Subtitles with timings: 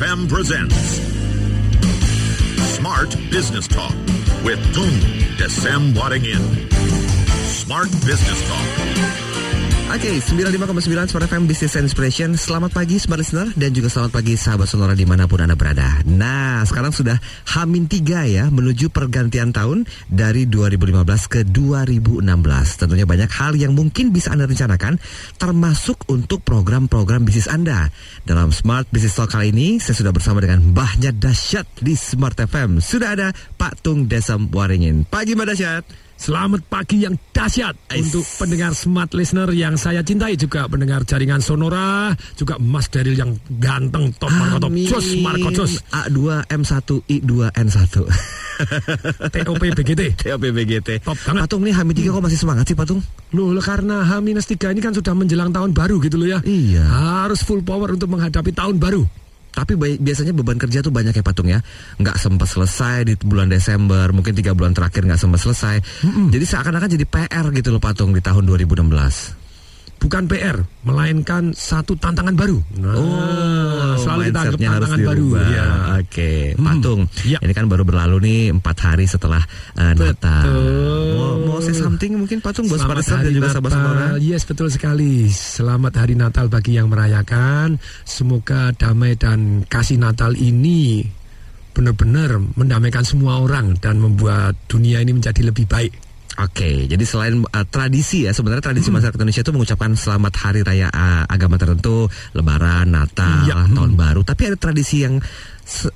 [0.00, 0.74] FM presents
[2.74, 3.92] Smart Business Talk
[4.42, 4.88] with Tung
[5.36, 6.40] Desem Waddingin.
[7.44, 9.29] Smart Business Talk.
[9.90, 12.38] Oke, 95,9 Smart FM Business Inspiration.
[12.38, 15.98] Selamat pagi Smart Listener dan juga selamat pagi sahabat sonora di mana pun Anda berada.
[16.06, 17.18] Nah, sekarang sudah
[17.58, 22.22] Hamin 3 ya, menuju pergantian tahun dari 2015 ke 2016.
[22.78, 25.02] Tentunya banyak hal yang mungkin bisa Anda rencanakan,
[25.42, 27.90] termasuk untuk program-program bisnis Anda.
[28.22, 32.78] Dalam Smart Business Talk kali ini, saya sudah bersama dengan Mbahnya Dasyat di Smart FM.
[32.78, 35.02] Sudah ada Pak Tung Desam Waringin.
[35.10, 36.09] Pagi Mbak Dasyat.
[36.20, 38.12] Selamat pagi yang dahsyat Ais.
[38.12, 43.40] untuk pendengar smart listener yang saya cintai juga pendengar jaringan Sonora juga Mas Daryl yang
[43.56, 47.94] ganteng top Marco top Jos Marco Jos A2M1 I2N1
[49.32, 51.48] TOP BGT TOP BGT Top banget.
[51.48, 53.00] Patung nih Hamid 3 kok masih semangat sih Patung?
[53.32, 56.84] Loh loh, karena H-3 ini kan sudah menjelang tahun baru gitu loh ya Iya.
[57.24, 59.08] Harus full power untuk menghadapi tahun baru
[59.50, 61.58] Tapi biasanya beban kerja tuh banyak ya Patung ya.
[61.98, 65.76] Nggak sempat selesai di bulan Desember Mungkin tiga bulan terakhir nggak sempat selesai.
[66.30, 69.39] Jadi seakan-akan jadi PR gitu loh Patung di tahun 2016
[70.00, 75.66] Bukan PR Melainkan satu tantangan baru nah, Selalu kita anggap Oh, harus tantangan baru ya.
[76.00, 76.66] Oke, Hmm.
[76.66, 77.00] Patung.
[77.28, 77.38] Ya.
[77.40, 79.42] Ini kan baru berlalu nih empat hari setelah
[79.76, 80.48] uh, Natal.
[81.14, 84.06] Mau, mau say something mungkin Patung buat Selamat dan juga sahabat sonora.
[84.18, 85.28] Yes, betul sekali.
[85.28, 87.76] Selamat hari Natal bagi yang merayakan.
[88.02, 91.04] Semoga damai dan kasih Natal ini
[91.70, 96.09] benar-benar mendamaikan semua orang dan membuat dunia ini menjadi lebih baik.
[96.40, 98.96] Oke, jadi selain uh, tradisi ya, sebenarnya tradisi Hmm.
[98.96, 103.76] masyarakat Indonesia itu mengucapkan selamat hari raya uh, agama tertentu, Lebaran, Natal, hmm.
[103.76, 104.24] Tahun Baru.
[104.24, 105.20] Tapi ada tradisi yang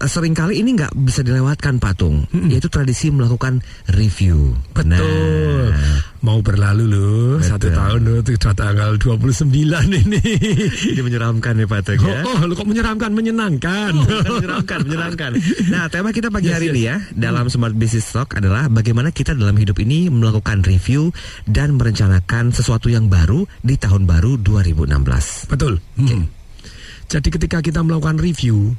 [0.06, 3.58] sering kali ini nggak bisa dilewatkan patung, yaitu tradisi melakukan
[3.90, 4.54] review.
[4.54, 4.72] Hmm.
[4.72, 5.74] Betul.
[5.74, 7.48] Nah, Mau berlalu loh, Betul.
[7.52, 8.18] satu tahun loh,
[8.56, 9.44] tanggal 29
[9.92, 10.24] ini.
[10.96, 12.24] ini menyeramkan nih patung Oh, ya.
[12.24, 13.92] oh, lo kok menyeramkan, menyenangkan.
[13.92, 15.30] Bukan menyeramkan, menyenangkan.
[15.68, 19.52] Nah, tema kita pagi hari ini ya dalam Smart Business Talk adalah bagaimana kita dalam
[19.60, 21.12] hidup ini melakukan review
[21.44, 25.52] dan merencanakan sesuatu yang baru di tahun baru 2016.
[25.52, 25.76] Betul.
[26.00, 26.24] Hmm.
[27.04, 28.72] Jadi ketika kita melakukan review,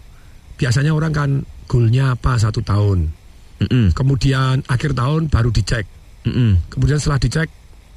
[0.56, 1.30] biasanya orang kan
[1.68, 3.10] goalnya apa satu tahun.
[3.56, 5.86] Mm-mm, Kemudian akhir tahun baru dicek.
[6.28, 6.68] mm-mm.
[6.68, 7.48] Kemudian setelah dicek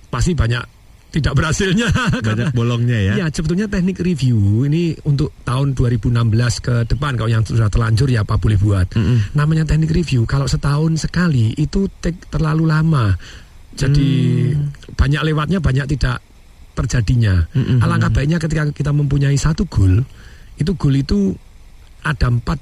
[0.09, 0.63] pasti banyak
[1.09, 1.89] tidak berhasilnya.
[2.21, 3.25] Banyak bolongnya ya.
[3.25, 6.13] Ya, sebetulnya teknik review ini untuk tahun 2016
[6.61, 8.93] ke depan kalau yang sudah terlanjur ya apa boleh buat.
[8.93, 9.33] Mm-mm.
[9.33, 13.17] Namanya teknik review kalau setahun sekali itu take terlalu lama.
[13.73, 14.53] Jadi
[14.93, 16.21] banyak lewatnya banyak tidak
[16.77, 17.41] terjadinya.
[17.57, 17.81] Mm-mm.
[17.81, 20.05] Alangkah baiknya ketika kita mempunyai satu goal,
[20.61, 21.33] itu goal itu
[22.05, 22.59] ada empat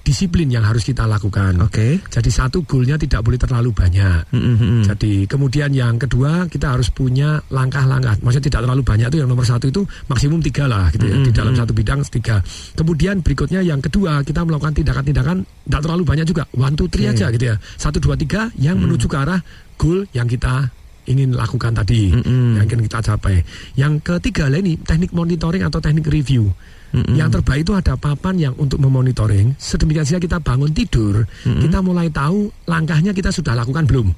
[0.00, 1.60] disiplin yang harus kita lakukan.
[1.60, 2.00] Oke.
[2.08, 4.32] Jadi satu goalnya tidak boleh terlalu banyak.
[4.32, 4.82] Mm-mm, mm-mm.
[4.88, 8.16] Jadi kemudian yang kedua kita harus punya langkah-langkah.
[8.24, 11.28] Maksudnya tidak terlalu banyak itu yang nomor satu itu maksimum tiga lah gitu ya Mm-mm.
[11.28, 12.40] di dalam satu bidang tiga.
[12.74, 17.20] Kemudian berikutnya yang kedua kita melakukan tindakan-tindakan tidak terlalu banyak juga one two three Oke.
[17.20, 17.56] aja gitu ya.
[17.78, 19.38] Satu dua tiga yang menuju ke arah
[19.76, 20.74] goal yang kita
[21.06, 22.56] ingin lakukan tadi Mm-mm.
[22.56, 23.44] yang ingin kita capai.
[23.76, 26.50] Yang ketiga ini teknik monitoring atau teknik review.
[26.90, 27.14] Mm-mm.
[27.14, 29.54] Yang terbaik itu ada papan yang untuk memonitoring.
[29.54, 34.10] Sedemikian sehingga kita bangun tidur, kita mulai tahu langkahnya kita sudah lakukan belum.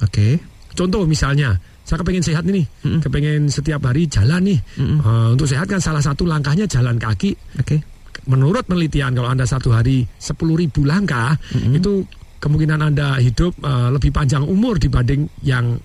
[0.00, 0.40] Oke.
[0.74, 2.64] Contoh misalnya, saya kepengen sehat ini,
[2.98, 4.58] kepengen setiap hari jalan nih.
[4.80, 4.98] Mm-mm.
[5.04, 7.36] Eh, untuk sehat kan salah satu langkahnya jalan kaki.
[7.60, 7.84] Oke.
[8.24, 11.36] Menurut penelitian kalau anda satu hari 10.000 langkah,
[11.76, 12.08] itu
[12.40, 15.76] kemungkinan anda hidup eh, lebih panjang umur dibanding yang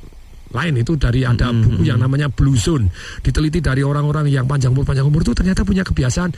[0.50, 1.62] lain itu dari ada Mm-mm.
[1.78, 2.90] buku yang namanya Blue Zone
[3.22, 6.30] diteliti dari orang-orang yang panjang umur panjang umur itu ternyata punya kebiasaan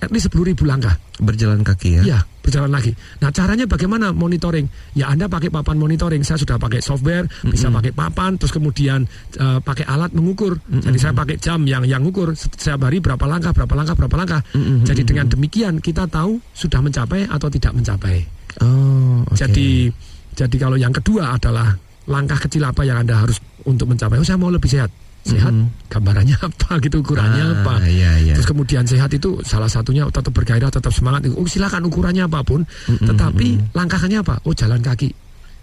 [0.00, 2.02] at least 10.000 langkah Berjalan kaki ya.
[2.02, 2.96] Iya, berjalan lagi.
[3.20, 4.64] Nah, caranya bagaimana monitoring?
[4.96, 6.24] Ya, Anda pakai papan monitoring.
[6.24, 9.04] Saya sudah pakai software, bisa pakai papan, terus kemudian
[9.36, 10.56] eh, pakai alat mengukur.
[10.64, 14.40] Jadi saya pakai jam yang yang ngukur setiap hari berapa langkah, berapa langkah, berapa langkah.
[14.56, 14.88] Mm-mm.
[14.88, 18.24] Jadi dengan demikian kita tahu sudah mencapai atau tidak mencapai.
[18.64, 19.36] Oh, oke.
[19.36, 19.92] Jadi
[20.32, 21.76] jadi kalau yang kedua adalah
[22.08, 23.36] langkah kecil apa yang Anda harus
[23.66, 24.16] untuk mencapai.
[24.16, 24.90] Oh, saya mau lebih sehat.
[25.20, 25.92] Sehat, Mhm.
[25.92, 27.74] gambarannya apa gitu, ukurannya Ah, apa.
[27.84, 28.34] Iya, iya.
[28.40, 31.28] Terus kemudian sehat itu salah satunya tetap bergairah, tetap semangat.
[31.36, 34.40] Oh silakan ukurannya apa pun, Mm-mm, tetapi langkahnya apa?
[34.48, 35.12] Oh jalan kaki,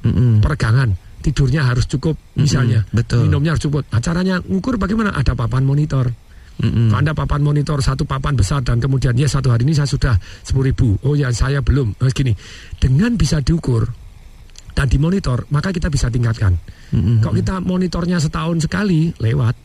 [0.05, 0.45] Mm-mm.
[0.45, 0.93] peregangan,
[1.25, 2.85] tidurnya harus cukup, misalnya.
[2.85, 3.25] Mm-mm, betul.
[3.25, 3.81] Minumnya harus cukup.
[3.89, 5.17] Nah, caranya ngukur bagaimana?
[5.17, 6.05] Ada papan monitor.
[6.57, 10.17] Kalau Anda papan monitor satu papan besar dan kemudian ya satu hari ini saya sudah
[10.41, 10.97] 10 ribu.
[11.05, 11.93] Oh ya saya belum.
[12.01, 12.33] Oh, gini,
[12.81, 13.85] dengan bisa diukur
[14.77, 16.53] dan dimonitor, maka kita bisa tingkatkan.
[16.93, 17.17] Mm-mm.
[17.17, 19.57] Kalau kita monitornya setahun sekali, lewat.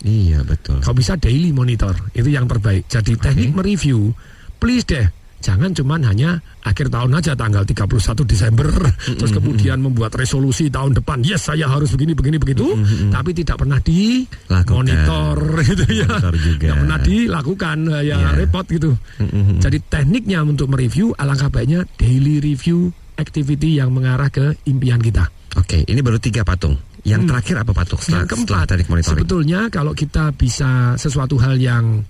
[0.00, 0.80] Iya betul.
[0.80, 2.88] Kalau bisa daily monitor, itu yang terbaik.
[2.88, 4.08] Jadi teknik mereview,
[4.56, 5.04] please deh,
[5.38, 7.84] jangan cuman hanya akhir tahun aja tanggal 31
[8.24, 8.64] Desember
[9.04, 12.72] terus kemudian membuat resolusi tahun depan yes saya harus begini begini begitu
[13.12, 14.72] tapi tidak pernah di Lakukan.
[14.72, 15.36] monitor
[15.68, 16.64] gitu ya Monitor juga.
[16.64, 18.28] Nggak pernah dilakukan ya Iya.
[18.32, 18.90] repot gitu
[19.60, 25.86] jadi tekniknya untuk mereview alangkah baiknya daily review activity yang mengarah ke impian kita Oke,
[25.86, 26.74] ini baru tiga patung.
[27.04, 28.00] Yang terakhir apa patung?
[28.00, 29.12] Setelah, yang keempat, setelah teknik monitoring.
[29.12, 32.02] sebetulnya kalau kita bisa sesuatu hal yang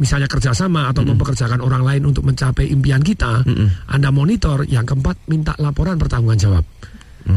[0.00, 3.44] misalnya kerjasama atau mempekerjakan orang lain untuk mencapai impian kita,
[3.90, 4.64] Anda monitor.
[4.64, 6.64] Yang keempat, minta laporan pertanggungan jawab.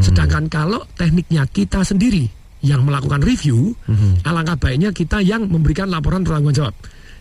[0.00, 2.24] Sedangkan kalau tekniknya kita sendiri
[2.64, 3.76] yang melakukan review,
[4.24, 6.74] alangkah baiknya kita yang memberikan laporan pertanggungan jawab.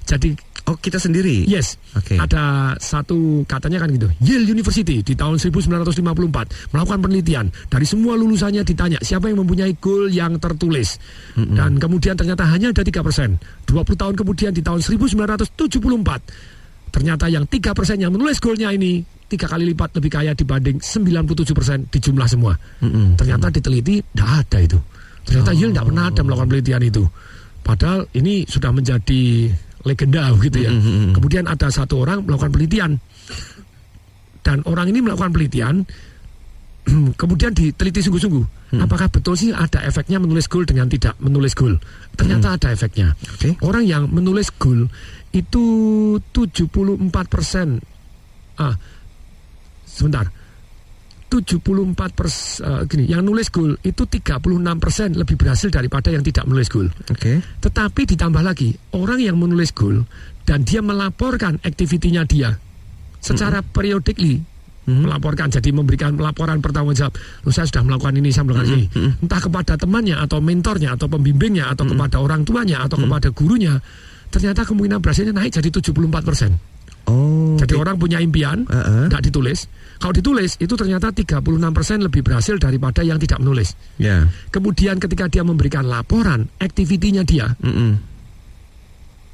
[0.08, 1.44] Jadi Oh, kita sendiri.
[1.44, 2.15] Yes, Oke.
[2.15, 4.07] ada satu katanya kan gitu.
[4.24, 10.07] Yale University di tahun 1954 melakukan penelitian dari semua lulusannya ditanya siapa yang mempunyai goal
[10.07, 11.04] yang tertulis
[11.36, 13.36] dan kemudian ternyata hanya ada tiga persen.
[13.68, 15.51] 20 tahun kemudian di tahun 1974
[16.95, 21.51] ternyata yang tiga persen yang menulis goalnya ini tiga kali lipat lebih kaya dibanding 97
[21.51, 22.56] persen di jumlah semua.
[23.19, 24.80] Ternyata diteliti tidak ada itu.
[25.27, 27.04] Ternyata Yale tidak pernah ada melakukan penelitian itu.
[27.63, 29.48] Padahal ini sudah menjadi
[29.84, 30.72] legenda gitu ya.
[31.16, 32.92] Kemudian ada satu orang melakukan penelitian.
[34.44, 35.76] Dan orang ini melakukan penelitian
[37.22, 38.76] kemudian diteliti sungguh-sungguh.
[38.82, 41.78] Apakah betul sih ada efeknya menulis goal dengan tidak menulis goal?
[42.18, 43.14] Ternyata ada efeknya.
[43.38, 43.56] Oke.
[43.64, 44.90] orang yang menulis goal
[45.32, 45.64] itu
[46.34, 47.80] 74 persen.
[48.60, 48.76] Ah
[49.94, 50.26] sebentar
[51.34, 54.38] 74 persen gini yang nulis goal itu 36
[54.78, 57.42] persen lebih berhasil daripada yang tidak menulis goal Oke.
[57.42, 60.06] tetapi ditambah lagi orang yang menulis goal
[60.46, 62.54] dan dia melaporkan aktivitinya dia
[63.18, 64.46] secara periodically
[64.84, 67.16] melaporkan jadi memberikan laporan pertanggung jawab.
[67.48, 68.86] "Loh, saya sudah melakukan ini saya melakukan ini.
[69.24, 73.80] Entah kepada temannya atau mentornya atau pembimbingnya atau kepada orang tuanya atau kepada gurunya
[74.34, 76.58] ternyata kemungkinan berhasilnya naik jadi 74 persen
[77.04, 77.60] Oh.
[77.60, 79.12] jadi orang punya impian Heeh.
[79.12, 79.68] tidak ditulis
[80.00, 81.44] kalau ditulis itu ternyata 36
[81.76, 84.24] persen lebih berhasil daripada yang tidak menulis Ya.
[84.50, 88.00] kemudian ketika dia memberikan laporan aktivitinya dia Mm-mm.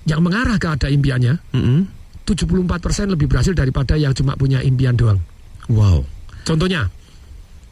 [0.10, 1.80] yang mengarah ke ada impiannya Mm-mm.
[2.26, 5.18] 74% lebih berhasil daripada yang cuma punya impian doang.
[5.66, 6.06] Wow.
[6.46, 6.86] Contohnya,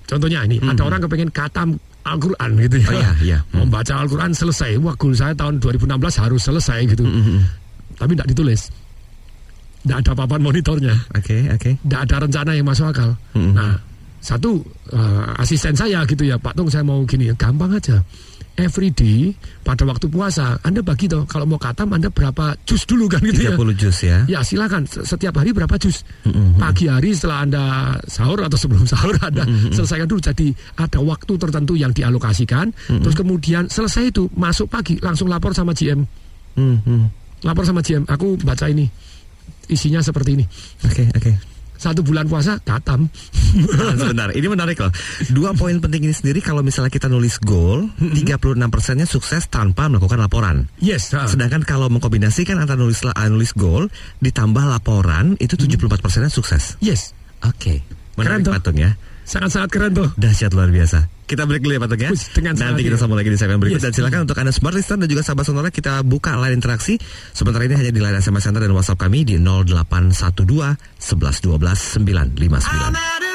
[0.10, 2.90] contohnya ini ada orang kepengen katam Al-Quran gitu ya.
[2.90, 3.40] Oh, iya, iya.
[3.58, 4.82] Membaca Al-Quran selesai.
[4.82, 5.94] Wah, goal saya tahun 2016
[6.26, 7.06] harus selesai gitu.
[8.02, 8.74] Tapi tidak ditulis.
[9.88, 10.96] Tidak ada papan monitornya.
[11.16, 11.80] Oke, oke.
[11.80, 13.16] Tidak ada rencana yang masuk akal.
[13.40, 13.56] Mm-mm.
[13.56, 13.80] Nah,
[14.20, 14.60] satu
[14.92, 18.04] eh, asisten saya gitu ya, Pak Tung saya mau gini, gampang aja.
[18.58, 23.06] Every day pada waktu puasa, Anda bagi toh kalau mau katam Anda berapa jus dulu
[23.06, 23.54] kan gitu ya.
[23.54, 24.18] 30 jus ya.
[24.26, 26.02] Ya silakan setiap hari berapa jus?
[26.58, 27.64] Pagi hari setelah anda
[28.10, 30.20] sahur atau sebelum sahur anda selesaikan dulu.
[30.20, 32.74] Jadi ada waktu tertentu yang dialokasikan.
[32.90, 36.02] Terus kemudian selesai itu masuk pagi langsung lapor sama GM.
[36.58, 37.04] Hmm, hmm.
[37.46, 38.10] Lapor sama GM.
[38.10, 38.90] Aku baca ini
[39.68, 40.46] isinya seperti ini.
[40.84, 41.32] Oke, oke.
[41.78, 43.06] Satu bulan puasa katam.
[43.70, 44.90] Tahan sebentar, ini menarik loh.
[45.30, 50.18] Dua poin penting ini sendiri kalau misalnya kita nulis goal, 36 persennya sukses tanpa melakukan
[50.18, 50.66] laporan.
[50.82, 51.14] Yes.
[51.14, 51.30] ah.
[51.30, 53.94] Sedangkan kalau mengkombinasikan antara nulis ah, nulis goal
[54.26, 56.82] ditambah laporan itu 74 persennya sukses.
[56.82, 57.14] Yes.
[57.46, 57.86] Oke,
[58.18, 58.54] Keren menarik tuh.
[58.58, 58.98] patung ya.
[59.28, 60.08] Sangat-sangat keren tuh.
[60.16, 61.12] Dahsyat luar biasa.
[61.28, 62.12] Kita break dulu ya Patung ya.
[62.56, 63.02] Nanti kita ya.
[63.04, 63.92] sambung lagi di segmen berikut Yes.
[63.92, 66.96] dan silakan untuk Anda smart listener dan juga sahabat sonora kita buka line interaksi.
[67.36, 73.27] Sementara ini hanya di line SMS Center dan WhatsApp kami di 0812 11 12 959.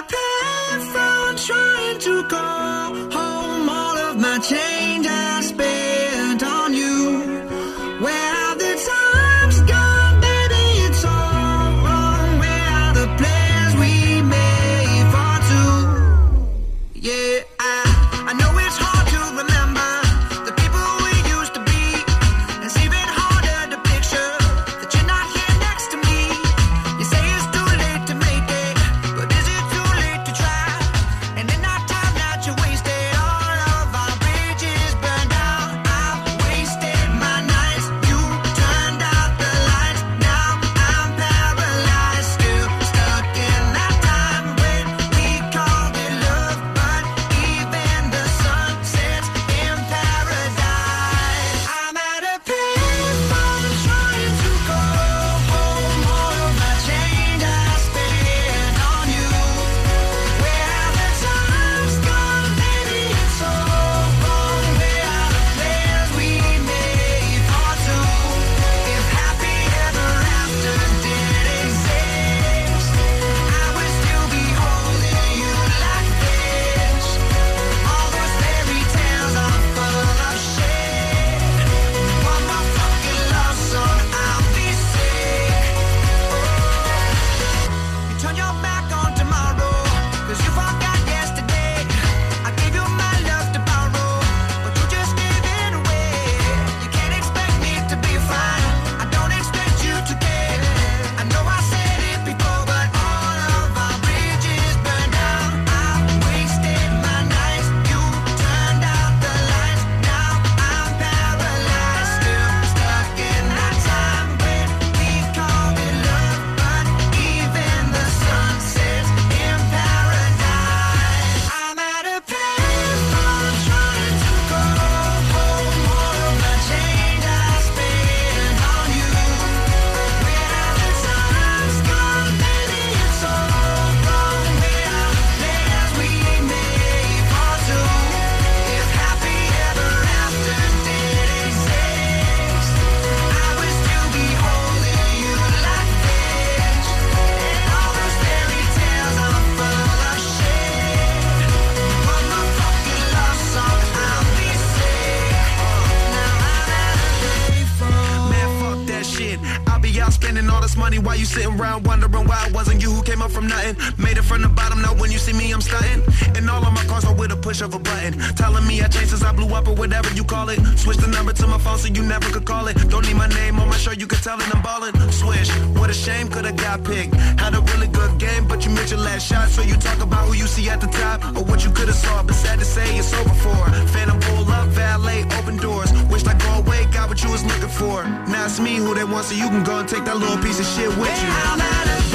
[162.26, 163.76] Why it wasn't you who came up from nothing.
[163.98, 166.02] Made it from the bottom, now when you see me, I'm stunting.
[166.36, 168.18] And all of my cars are with a push of a button.
[168.36, 170.58] Telling me I changed since I blew up or whatever you call it.
[170.78, 172.74] Switch the number to my phone so you never could call it.
[172.88, 174.94] Don't need my name on my shirt, you can tell it I'm ballin'.
[175.12, 177.14] Swish, what a shame, could've got picked.
[177.14, 179.48] Had a really good game, but you missed your last shot.
[179.48, 182.22] So you talk about who you see at the top or what you could've saw.
[182.22, 183.62] But sad to say, it's over for.
[183.94, 185.92] Phantom pull up, valet, open doors.
[186.10, 188.04] Wished I go away, got what you was looking for.
[188.28, 190.60] Now it's me who they want, so you can go and take that little piece
[190.60, 192.11] of shit with you.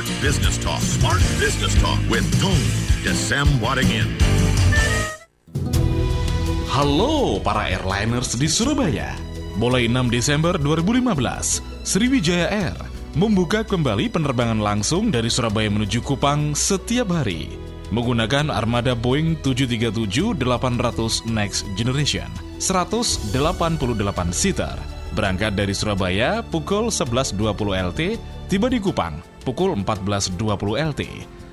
[0.00, 0.80] Smart Business Talk.
[0.80, 2.56] Smart Business Talk with Tung
[3.04, 4.08] Desem Wadingin.
[6.72, 9.12] Halo para airliners di Surabaya.
[9.60, 12.80] Mulai 6 Desember 2015, Sriwijaya Air
[13.12, 17.52] membuka kembali penerbangan langsung dari Surabaya menuju Kupang setiap hari
[17.92, 23.36] menggunakan armada Boeing 737-800 Next Generation 188
[24.32, 27.36] seater berangkat dari Surabaya pukul 11.20
[27.92, 28.00] LT
[28.50, 30.38] tiba di Kupang pukul 14.20
[30.94, 31.02] LT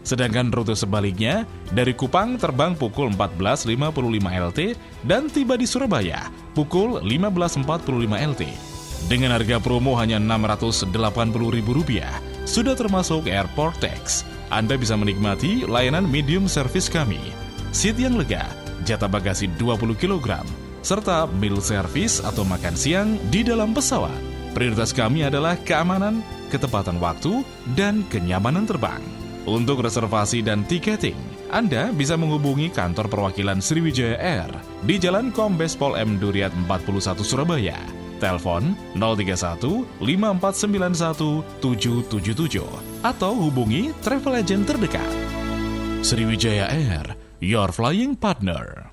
[0.07, 1.43] sedangkan rute sebaliknya
[1.75, 3.75] dari Kupang terbang pukul 14.55
[4.23, 4.59] LT
[5.03, 8.43] dan tiba di Surabaya pukul 15.45 LT
[9.05, 12.01] dengan harga promo hanya Rp680.000
[12.47, 14.23] sudah termasuk airport tax.
[14.49, 17.19] Anda bisa menikmati layanan medium service kami,
[17.75, 18.47] seat yang lega,
[18.87, 20.41] jatah bagasi 20 kg,
[20.87, 24.15] serta meal service atau makan siang di dalam pesawat.
[24.55, 27.43] Prioritas kami adalah keamanan, ketepatan waktu,
[27.75, 29.03] dan kenyamanan terbang.
[29.43, 31.19] Untuk reservasi dan tiketing,
[31.51, 34.51] Anda bisa menghubungi kantor perwakilan Sriwijaya Air
[34.87, 37.75] di Jalan Kombes Pol M Duriat 41 Surabaya.
[38.17, 45.11] Telepon 031 5491 777 atau hubungi travel agent terdekat.
[46.01, 48.86] Sriwijaya Air, your flying partner.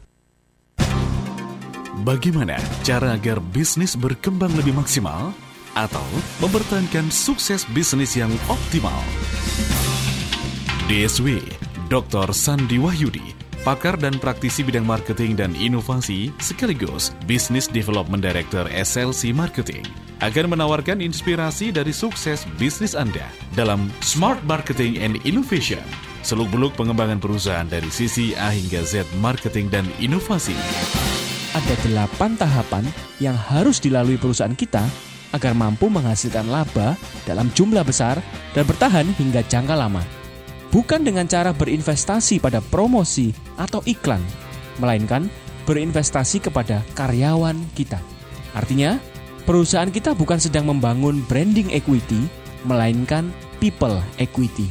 [2.02, 5.30] Bagaimana cara agar bisnis berkembang lebih maksimal
[5.78, 6.02] atau
[6.42, 8.98] mempertahankan sukses bisnis yang optimal?
[10.90, 11.38] DSW,
[11.86, 12.34] Dr.
[12.34, 13.30] Sandi Wahyudi,
[13.62, 19.86] pakar dan praktisi bidang marketing dan inovasi sekaligus Business Development Director SLC Marketing
[20.18, 25.82] akan menawarkan inspirasi dari sukses bisnis Anda dalam Smart Marketing and Innovation,
[26.26, 30.58] seluk-beluk pengembangan perusahaan dari sisi A hingga Z marketing dan inovasi.
[31.54, 32.84] Ada delapan tahapan
[33.22, 34.82] yang harus dilalui perusahaan kita
[35.34, 38.18] agar mampu menghasilkan laba dalam jumlah besar
[38.54, 40.02] dan bertahan hingga jangka lama.
[40.74, 44.22] Bukan dengan cara berinvestasi pada promosi atau iklan,
[44.82, 45.30] melainkan
[45.70, 48.02] berinvestasi kepada karyawan kita.
[48.58, 48.98] Artinya,
[49.46, 52.26] perusahaan kita bukan sedang membangun branding equity,
[52.66, 53.30] melainkan
[53.62, 54.66] people equity.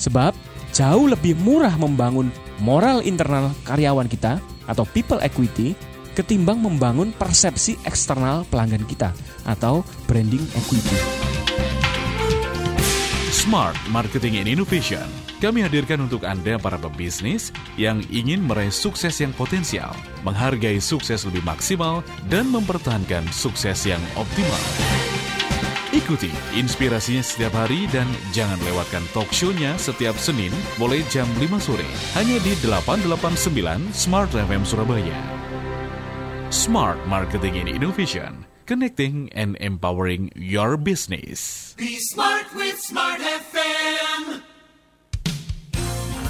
[0.00, 0.32] Sebab
[0.72, 2.32] jauh lebih murah membangun
[2.64, 5.76] moral internal karyawan kita atau people equity
[6.12, 9.12] ketimbang membangun persepsi eksternal pelanggan kita
[9.44, 10.96] atau branding equity.
[13.32, 15.02] Smart Marketing and Innovation.
[15.42, 19.90] Kami hadirkan untuk Anda para pebisnis yang ingin meraih sukses yang potensial,
[20.22, 24.62] menghargai sukses lebih maksimal, dan mempertahankan sukses yang optimal.
[25.90, 31.88] Ikuti inspirasinya setiap hari dan jangan lewatkan talk show-nya setiap Senin mulai jam 5 sore
[32.16, 35.41] hanya di 889 Smart FM Surabaya.
[36.52, 41.72] Smart Marketing and Innovation, connecting and empowering your business.
[41.80, 44.44] Be smart with Smart FM.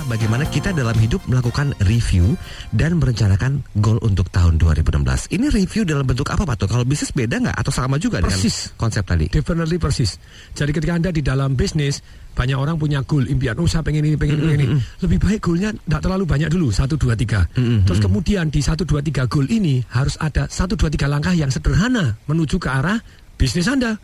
[0.06, 2.38] Bagaimana kita dalam hidup melakukan review
[2.70, 5.34] dan merencanakan goal untuk tahun 2016.
[5.34, 6.68] Ini review dalam bentuk apa Pak Tuh?
[6.70, 8.70] Kalau bisnis beda nggak atau sama juga Persis.
[8.70, 9.26] dengan konsep tadi?
[9.26, 10.22] Definitely persis.
[10.54, 11.98] Jadi ketika Anda di dalam bisnis,
[12.32, 14.76] banyak orang punya goal, impian, oh saya pengen ini, pengen ini, pengen ini.
[15.04, 17.84] Lebih baik goalnya tidak terlalu banyak dulu, 1, 2, 3.
[17.84, 21.52] Terus kemudian di 1, 2, 3 goal ini harus ada 1, 2, 3 langkah yang
[21.52, 22.96] sederhana menuju ke arah
[23.36, 23.98] bisnis Anda.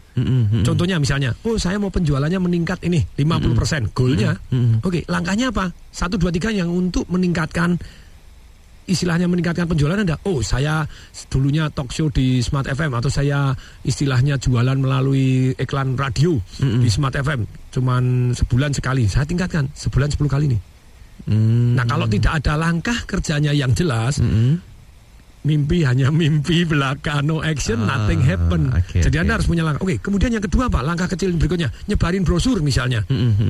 [0.67, 4.37] Contohnya misalnya, oh saya mau penjualannya meningkat ini 50%, goalnya.
[4.85, 5.73] Oke, langkahnya apa?
[5.95, 7.81] 1, 2, 3 yang untuk meningkatkan
[8.89, 10.17] istilahnya meningkatkan penjualan Anda.
[10.25, 10.89] Oh, saya
[11.29, 13.53] dulunya talk show di Smart FM atau saya
[13.85, 19.05] istilahnya jualan melalui iklan radio di Smart FM cuman sebulan sekali.
[19.07, 20.61] Saya tingkatkan sebulan 10 kali nih.
[21.29, 24.17] Nah, kalau tidak ada langkah kerjanya yang jelas,
[25.47, 28.75] mimpi hanya mimpi belaka no action Ah, nothing happen.
[28.75, 29.23] oke, Jadi oke.
[29.23, 29.81] Anda harus punya langkah.
[29.87, 33.03] Oke, kemudian yang kedua Pak, langkah kecil berikutnya nyebarin brosur misalnya.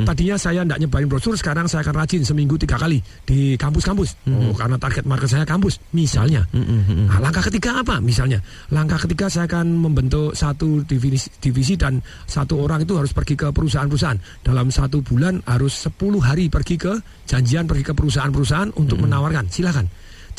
[0.05, 4.29] Tadinya saya tidak nyebarin brosur, sekarang saya akan rajin seminggu tiga kali di kampus-kampus.
[4.29, 6.45] Oh, karena target market saya kampus misalnya.
[6.53, 8.39] Nah, langkah ketiga apa misalnya?
[8.71, 13.49] Langkah ketiga saya akan membentuk satu divisi, divisi dan satu orang itu harus pergi ke
[13.51, 14.19] perusahaan-perusahaan.
[14.45, 16.93] Dalam satu bulan harus 10 hari pergi ke
[17.27, 19.49] janjian pergi ke perusahaan-perusahaan untuk menawarkan.
[19.51, 19.89] Silakan.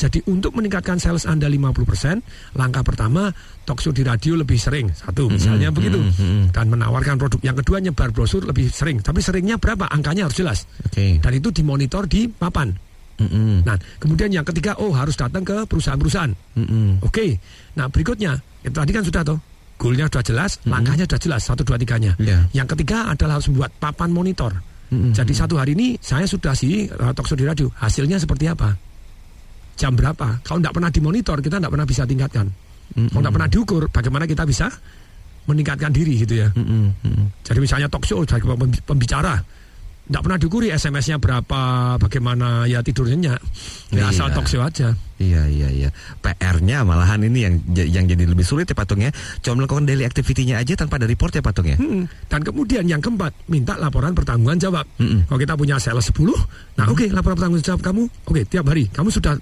[0.00, 3.28] Jadi untuk meningkatkan sales Anda 50%, langkah pertama
[3.68, 4.88] talk show di radio lebih sering.
[4.96, 6.00] Satu misalnya begitu.
[6.48, 7.36] Dan menawarkan produk.
[7.44, 9.04] Yang kedua nyebar brosur lebih sering.
[9.04, 9.92] Tapi seringnya berapa?
[9.92, 10.64] Angkanya harus jelas.
[10.88, 11.20] Oke.
[11.20, 12.72] Dan itu dimonitor di papan.
[13.20, 13.68] Mm-mm.
[13.68, 16.32] Nah, kemudian yang ketiga, oh harus datang ke perusahaan-perusahaan.
[16.56, 17.04] Mm-mm.
[17.04, 17.36] Oke.
[17.76, 19.36] Nah, berikutnya, itu tadi kan sudah toh.
[19.76, 22.16] Goalnya sudah jelas, langkahnya sudah jelas, satu, dua, tiganya.
[22.16, 22.48] Iya.
[22.56, 24.52] Yang ketiga adalah harus membuat papan monitor.
[24.90, 27.70] Jadi satu hari ini saya sudah sih uh, talk show di radio.
[27.78, 28.74] Hasilnya seperti apa?
[29.76, 30.42] Jam berapa?
[30.42, 32.46] Kalau tidak pernah dimonitor, kita tidak pernah bisa tingkatkan.
[32.90, 34.66] Kalau tidak pernah diukur, bagaimana kita bisa
[35.48, 36.48] meningkatkan diri gitu ya.
[36.52, 36.94] Mm-mm.
[37.02, 37.26] Mm-mm.
[37.42, 38.22] Jadi misalnya talk show
[38.84, 39.40] pembicara,
[40.10, 41.60] tidak pernah diukuri SMS-nya berapa,
[42.02, 43.38] bagaimana ya tidurnya,
[43.94, 44.34] ya asal Iya.
[44.34, 44.90] talk show aja.
[45.22, 45.88] Iya iya iya.
[46.18, 49.14] PR-nya malahan ini yang yang jadi lebih sulit ya Patung ya.
[49.38, 51.78] Cuma melakukan daily activity-nya aja tanpa ada report ya Patung ya.
[51.78, 52.10] Hmm.
[52.26, 54.82] Dan kemudian yang keempat, minta laporan pertanggungan jawab.
[54.98, 55.30] Mm-mm.
[55.30, 56.26] Kalau kita punya sales 10,
[56.74, 59.38] nah oke laporan pertanggungan jawab kamu, oke tiap hari kamu sudah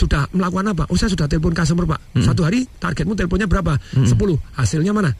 [0.00, 0.88] sudah melakukan apa?
[0.88, 2.00] Oh saya sudah telepon customer pak.
[2.18, 3.76] Satu hari targetmu teleponnya berapa?
[3.92, 4.08] 10.
[4.56, 5.12] Hasilnya mana?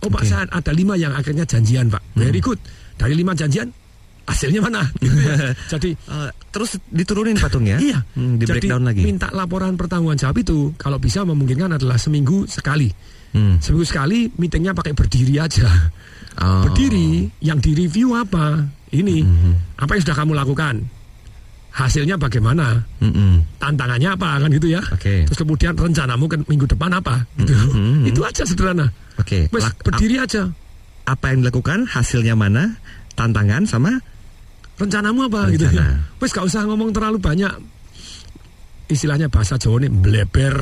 [0.00, 0.28] Oh pak Oke.
[0.28, 2.00] saya ada lima yang akhirnya janjian pak.
[2.14, 2.56] Very good.
[2.96, 3.68] Dari lima janjian
[4.24, 4.80] hasilnya mana?
[5.02, 5.52] Gitu ya.
[5.68, 7.76] Jadi Eh, terus diturunin Patung ya.
[7.76, 8.00] Iya.
[8.14, 9.02] Hmm, di Jadi breakdown lagi.
[9.02, 12.88] minta laporan pertanggungan jawab itu kalau bisa memungkinkan adalah seminggu sekali.
[13.30, 13.60] Hmm.
[13.60, 15.68] Seminggu sekali meetingnya pakai berdiri aja.
[16.40, 16.64] Oh.
[16.64, 18.64] Berdiri yang direview apa?
[18.88, 19.54] Ini Hmm.
[19.76, 20.74] apa yang sudah kamu lakukan?
[21.80, 22.76] Hasilnya bagaimana?
[23.00, 23.40] Mm-mm.
[23.56, 24.84] Tantangannya apa kan gitu ya?
[24.92, 25.24] Oke.
[25.24, 27.24] Terus kemudian rencanamu ke minggu depan apa?
[27.40, 27.56] Gitu.
[27.56, 28.04] Mhm.
[28.04, 28.92] Itu aja sederhana.
[29.16, 29.48] Oke.
[29.48, 30.44] Lak- berdiri aja.
[31.00, 32.76] apa yang dilakukan, hasilnya mana,
[33.18, 33.98] tantangan sama
[34.78, 35.82] Rencanamu apa gitu Rencana.
[35.82, 36.20] ya?
[36.22, 37.50] Wes gak usah ngomong terlalu banyak.
[38.90, 40.54] Istilahnya bahasa Jawa nih bleber.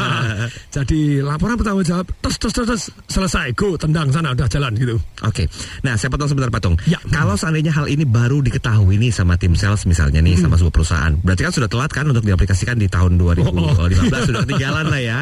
[0.76, 4.94] Jadi laporan pertanggung jawab terus terus terus, selesai go tendang sana udah jalan gitu.
[5.26, 5.50] Oke,
[5.82, 6.78] nah saya potong sebentar patung.
[6.86, 7.02] Ya.
[7.10, 11.12] Kalau seandainya hal ini baru diketahui nih sama tim sales misalnya nih sama sebuah perusahaan,
[11.18, 13.88] berarti kan sudah telat kan untuk diaplikasikan di tahun 2015 Oh,
[14.22, 15.18] sudah ketinggalan lah ya.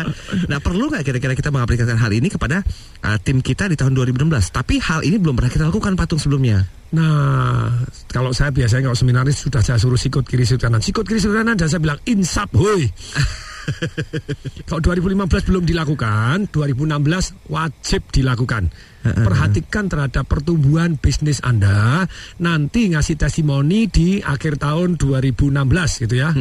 [0.50, 2.60] Nah perlu nggak kira-kira kita mengaplikasikan hal ini kepada
[3.00, 4.28] uh, tim kita di tahun 2016?
[4.52, 6.83] Tapi hal ini belum pernah kita lakukan patung sebelumnya.
[6.92, 7.72] Nah,
[8.12, 11.40] kalau saya biasanya kalau seminaris sudah saya suruh sikut kiri sikut kanan, sikut kiri sikut
[11.40, 12.84] kanan dan saya bilang insap, hoi.
[14.68, 18.68] kalau 2015 belum dilakukan, 2016 wajib dilakukan.
[19.04, 22.08] Perhatikan terhadap pertumbuhan bisnis Anda,
[22.40, 26.32] nanti ngasih testimoni di akhir tahun 2016 gitu ya.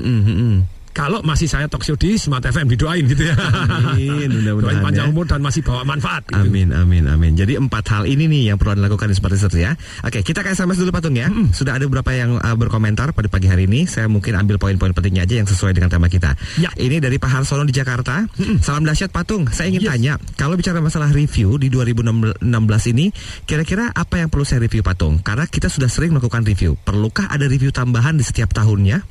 [0.94, 3.34] Kalau masih saya talk show di Smart FM didoain gitu ya.
[3.34, 5.12] Amin, mudah-mudahan Doain panjang ya.
[5.12, 6.22] umur dan masih bawa manfaat.
[6.30, 6.38] gitu.
[6.38, 7.34] Amin, amin, amin.
[7.34, 9.74] Jadi empat hal ini nih yang perlu dilakukan di Smart Research ya.
[10.02, 11.34] Oke, kita ke SMS dulu Patung ya.
[11.50, 13.84] Sudah ada beberapa yang uh, berkomentar pada pagi hari ini.
[13.84, 16.38] Saya mungkin ambil poin-poin pentingnya aja yang sesuai dengan tema kita.
[16.56, 16.70] Ya.
[16.72, 18.30] Ini dari Pak Harsono di Jakarta.
[18.62, 19.50] Salam dahsyat Patung.
[19.50, 19.90] Saya ingin Yes.
[19.90, 22.40] tanya, kalau bicara masalah review di 2016
[22.88, 23.10] ini,
[23.44, 25.20] kira-kira apa yang perlu saya review Patung?
[25.20, 26.78] Karena kita sudah sering melakukan review.
[26.78, 29.02] Perlukah ada review tambahan di setiap tahunnya?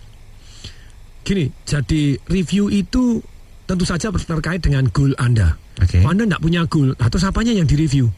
[1.22, 3.22] Gini, jadi review itu
[3.66, 5.54] tentu saja terkait dengan goal Anda.
[5.78, 6.02] Oke.
[6.02, 8.10] Kalau Anda tidak punya goal, atau apanya yang direview?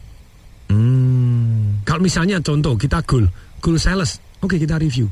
[0.73, 1.85] Hmm.
[1.85, 3.29] Kalau misalnya contoh kita goal,
[3.61, 5.05] goal sales, oke kita review.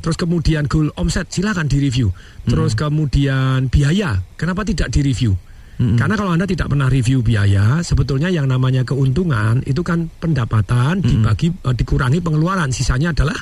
[0.00, 2.12] Terus kemudian goal omset, silakan direview.
[2.44, 5.32] Terus kemudian biaya, kenapa tidak direview?
[5.74, 11.50] Karena kalau Anda tidak pernah review biaya, sebetulnya yang namanya keuntungan itu kan pendapatan dibagi
[11.50, 13.34] eh, dikurangi pengeluaran, sisanya adalah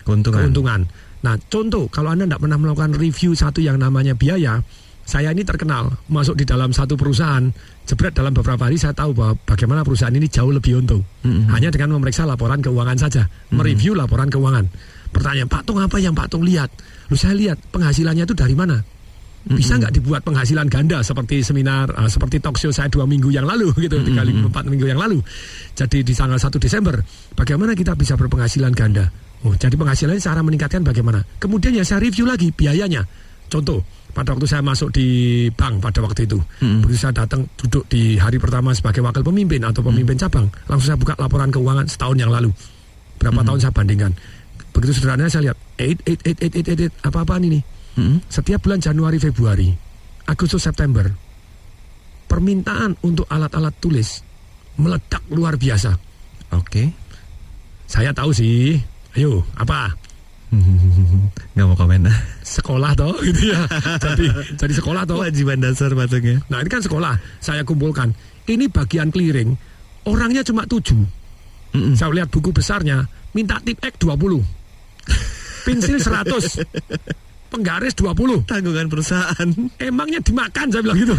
[0.00, 0.48] Keuntungan.
[0.48, 0.80] keuntungan.
[1.26, 4.62] Nah, contoh kalau Anda tidak pernah melakukan review satu yang namanya biaya,
[5.02, 7.42] saya ini terkenal masuk di dalam satu perusahaan,
[7.82, 11.02] jebret dalam beberapa hari saya tahu bahwa bagaimana perusahaan ini jauh lebih untung.
[11.50, 14.70] Hanya dengan memeriksa laporan keuangan saja, mereview laporan keuangan.
[15.10, 16.70] Pertanyaan, Pak Tung apa yang Pak Tung lihat?
[17.10, 18.78] Lu saya lihat penghasilannya itu dari mana?
[19.46, 23.46] Bisa nggak dibuat penghasilan ganda seperti seminar, uh, seperti talk show saya dua minggu yang
[23.46, 25.22] lalu gitu, tiga minggu, empat minggu yang lalu.
[25.74, 26.98] Jadi di tanggal 1 Desember,
[27.38, 29.06] bagaimana kita bisa berpenghasilan ganda?
[29.46, 31.22] Oh, jadi penghasilannya cara meningkatkan bagaimana?
[31.38, 33.06] Kemudian ya saya review lagi biayanya.
[33.46, 33.78] Contoh,
[34.10, 35.06] pada waktu saya masuk di
[35.54, 36.34] bank pada waktu itu,
[36.82, 40.98] begitu saya datang duduk di hari pertama sebagai wakil pemimpin atau pemimpin cabang, langsung saya
[40.98, 42.50] buka laporan keuangan setahun yang lalu.
[43.22, 44.12] Berapa tahun saya bandingkan.
[44.74, 47.62] Begitu sederhananya saya lihat, eight, eight, eight, eight, eight, eight, eight, apa-apaan ini?
[48.26, 49.70] Setiap bulan Januari, Februari,
[50.26, 51.06] Agustus, September,
[52.26, 54.26] permintaan untuk alat-alat tulis
[54.76, 55.94] meledak luar biasa.
[56.58, 56.90] Oke.
[57.86, 58.74] Saya tahu sih.
[59.16, 59.96] Ayo, apa?
[61.56, 62.04] Nggak mau komen.
[62.44, 63.64] Sekolah toh gitu ya.
[63.96, 64.26] jadi
[64.60, 65.24] jadi sekolah toh.
[65.24, 66.44] Kewajiban dasar patungnya.
[66.52, 67.16] Nah ini kan sekolah.
[67.40, 68.12] Saya kumpulkan.
[68.44, 69.56] Ini bagian clearing.
[70.06, 71.02] Orangnya cuma tujuh.
[71.96, 73.08] Saya lihat buku besarnya.
[73.32, 74.40] Minta tip X 20.
[75.66, 77.50] Pensil 100.
[77.50, 78.46] Penggaris 20.
[78.46, 79.48] Tanggungan perusahaan.
[79.80, 81.16] Emangnya dimakan saya bilang gitu.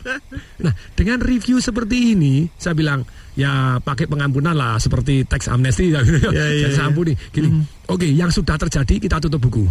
[0.64, 6.00] nah dengan review seperti ini saya bilang ya pakai pengampunan lah seperti teks amnesti ya,
[6.02, 6.30] gitu.
[6.30, 6.90] Ya, ya, saya ya.
[6.90, 7.12] ampuni.
[7.30, 7.48] Gini,
[7.86, 9.66] oke yang sudah terjadi kita tutup buku.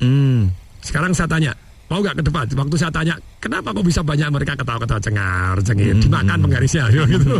[0.00, 0.52] Hmm.
[0.84, 1.50] Sekarang saya tanya,
[1.88, 2.44] mau nggak ke depan?
[2.46, 7.34] Waktu saya tanya, kenapa kok bisa banyak mereka ketawa-ketawa cengar, cengir, dimakan penggarisnya, gitu.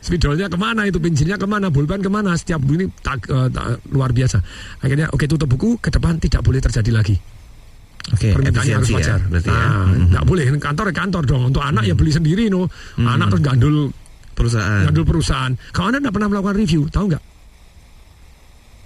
[0.00, 3.80] Spidolnya ke mana itu, pensilnya ke mana, bulpen ke mana, setiap ini tak, eh, tak-
[3.94, 4.42] luar biasa.
[4.82, 7.16] Akhirnya, oke tutup buku, ke depan tidak boleh terjadi lagi.
[8.10, 8.96] Oke, Permintaannya harus ya.
[8.96, 9.20] wajar.
[9.28, 9.40] Ya.
[9.46, 11.42] Nah, nggak boleh, kantor ya kantor dong.
[11.54, 12.66] Untuk anak ya beli sendiri, no.
[12.98, 13.76] Anak terus gandul,
[14.40, 14.82] Perusahaan.
[14.88, 15.52] gandul perusahaan.
[15.70, 17.22] Kalau anda nggak pernah melakukan review, tahu nggak?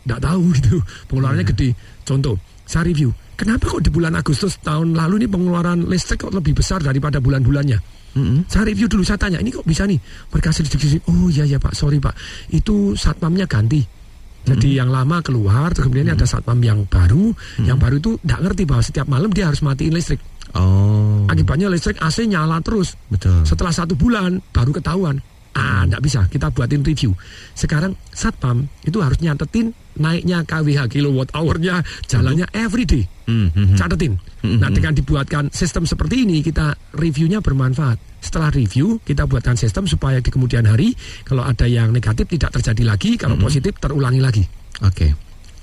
[0.05, 0.77] Nggak tahu gitu.
[1.09, 1.69] Pengeluarannya gede.
[2.03, 2.35] Contoh,
[2.67, 3.15] saya review.
[3.35, 7.79] Kenapa kok di bulan Agustus tahun lalu ini pengeluaran listrik kok lebih besar daripada bulan-bulannya?
[8.15, 8.47] Mm-mm.
[8.47, 9.99] Saya review dulu, saya tanya, ini kok bisa nih?
[10.31, 10.79] Mereka sedikit
[11.11, 12.15] oh iya ya Pak, sorry Pak,
[12.55, 13.83] itu satpamnya ganti.
[14.45, 17.33] Jadi yang lama keluar, kemudian ada satpam yang baru,
[17.65, 20.21] yang baru itu nggak ngerti bahwa setiap malam dia harus matiin listrik.
[20.55, 21.27] Oh.
[21.27, 22.95] Akibatnya listrik AC nyala terus.
[23.09, 23.43] Betul.
[23.43, 25.19] Setelah satu bulan baru ketahuan.
[25.55, 26.27] Ah, nggak bisa.
[26.27, 27.15] Kita buatin review.
[27.55, 33.07] Sekarang satpam itu harus nyatetin naiknya KWH kilowatt hour-nya, jalannya every day.
[33.25, 33.79] Hmm, hmm, hmm.
[33.79, 34.19] Catetin.
[34.45, 37.97] Nah, dengan dibuatkan sistem seperti ini, kita reviewnya bermanfaat.
[38.21, 40.93] Setelah review, kita buatkan sistem supaya di kemudian hari,
[41.25, 44.45] kalau ada yang negatif tidak terjadi lagi, kalau positif terulangi lagi.
[44.85, 45.15] Oke.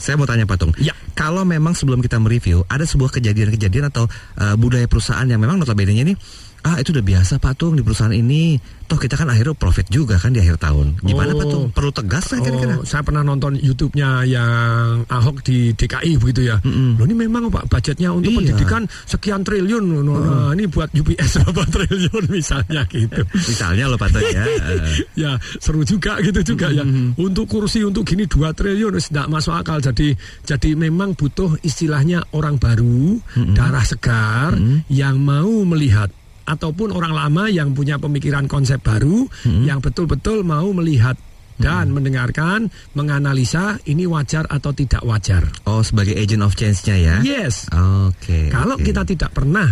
[0.01, 0.73] Saya mau tanya Patung.
[0.81, 0.97] Ya.
[1.13, 4.09] Kalau memang sebelum kita mereview ada sebuah kejadian-kejadian atau
[4.41, 6.17] eh, budaya perusahaan yang memang notabene-nya ini
[6.61, 8.57] ah itu udah biasa Patung di perusahaan ini.
[8.85, 10.99] Toh kita kan akhirnya profit juga kan di akhir tahun.
[10.99, 11.39] Gimana Oh.
[11.39, 11.63] Patung?
[11.71, 12.75] Perlu tegas lah kira-kira?
[12.75, 16.59] Oh, saya pernah nonton YouTube-nya yang Ahok di DKI begitu ya.
[16.59, 18.37] Loh ini memang Pak budgetnya untuk Iya.
[18.43, 19.83] pendidikan sekian triliun.
[20.03, 23.23] Loh, Nah, ini buat UPS berapa triliun misalnya gitu.
[23.31, 24.43] Misalnya loh Patung ya.
[24.43, 24.79] eh,
[25.23, 26.83] ya seru juga gitu juga ya.
[27.15, 29.79] Untuk kursi untuk gini 2 triliun tidak masuk akal.
[29.79, 30.11] Jadi
[30.43, 33.23] jadi memang butuh istilahnya orang baru,
[33.55, 34.51] darah segar
[34.91, 36.11] yang mau melihat
[36.45, 41.15] ataupun orang lama yang punya pemikiran konsep baru yang betul-betul mau melihat
[41.61, 45.45] dan mendengarkan, menganalisa ini wajar atau tidak wajar.
[45.69, 47.15] oh sebagai agent of change-nya ya.
[47.21, 47.69] Yes.
[47.69, 48.49] Oke.
[48.49, 48.85] Kalau oke.
[48.85, 49.69] kita tidak pernah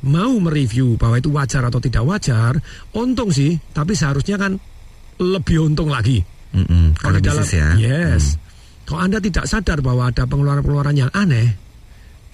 [0.00, 2.58] mau mereview bahwa itu wajar atau tidak wajar,
[2.96, 4.58] untung sih, tapi seharusnya kan
[5.20, 6.24] lebih untung lagi.
[6.50, 7.68] Mm-mm, Kalau karena di dalam, bisnis ya.
[7.78, 8.24] yes.
[8.88, 11.54] Kalau anda tidak sadar bahwa ada pengeluaran-pengeluaran yang aneh,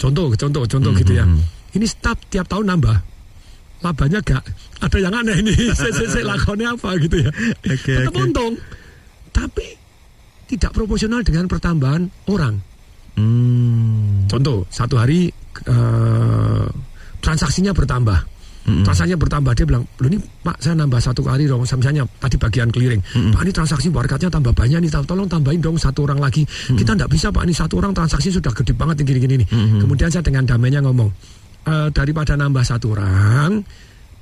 [0.01, 1.29] contoh, contoh, contoh gitu ya.
[1.77, 2.97] Ini staf tiap tahun nambah,
[3.85, 4.43] labanya gak
[4.81, 5.37] ada yang aneh.
[5.73, 7.31] Saya, saya, saya lakonnya apa gitu ya.
[7.65, 8.23] Oke, Tetap oke.
[8.25, 8.53] untung,
[9.33, 9.67] tapi
[10.47, 12.55] tidak proporsional dengan pertambahan orang.
[13.17, 14.29] Hmm.
[14.29, 15.29] Contoh, satu hari
[15.67, 16.67] eh,
[17.21, 18.37] transaksinya bertambah.
[18.67, 22.67] Transaksinya bertambah, dia bilang, loh ini Pak saya nambah satu kali dong, misalnya tadi bagian
[22.75, 22.99] clearing.
[22.99, 26.43] Pak ini transaksi warkatnya tambah banyak nih, tolong tambahin dong satu orang lagi.
[26.75, 29.49] Kita nggak bisa Pak, ini satu orang transaksi sudah gede banget gini-gini nih.
[29.87, 31.07] Kemudian saya dengan damainya ngomong,
[31.67, 33.59] "Eh, daripada nambah satu orang,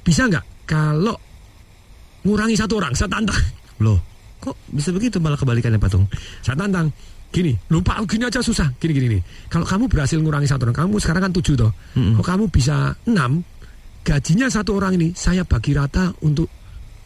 [0.01, 1.13] bisa nggak kalau
[2.25, 3.37] ngurangi satu orang, saya tantang.
[3.85, 4.01] Loh,
[4.41, 6.09] kok bisa begitu malah kebalikannya Patung?
[6.41, 6.89] Saya tantang.
[7.35, 8.71] Gini, lupa gini aja susah.
[8.79, 9.23] Gini gini nih.
[9.51, 11.73] Kalau kamu berhasil ngurangi satu orang, kamu sekarang kan tujuh toh.
[11.93, 13.43] Kalau kamu bisa enam,
[14.07, 16.47] gajinya satu orang ini saya bagi rata untuk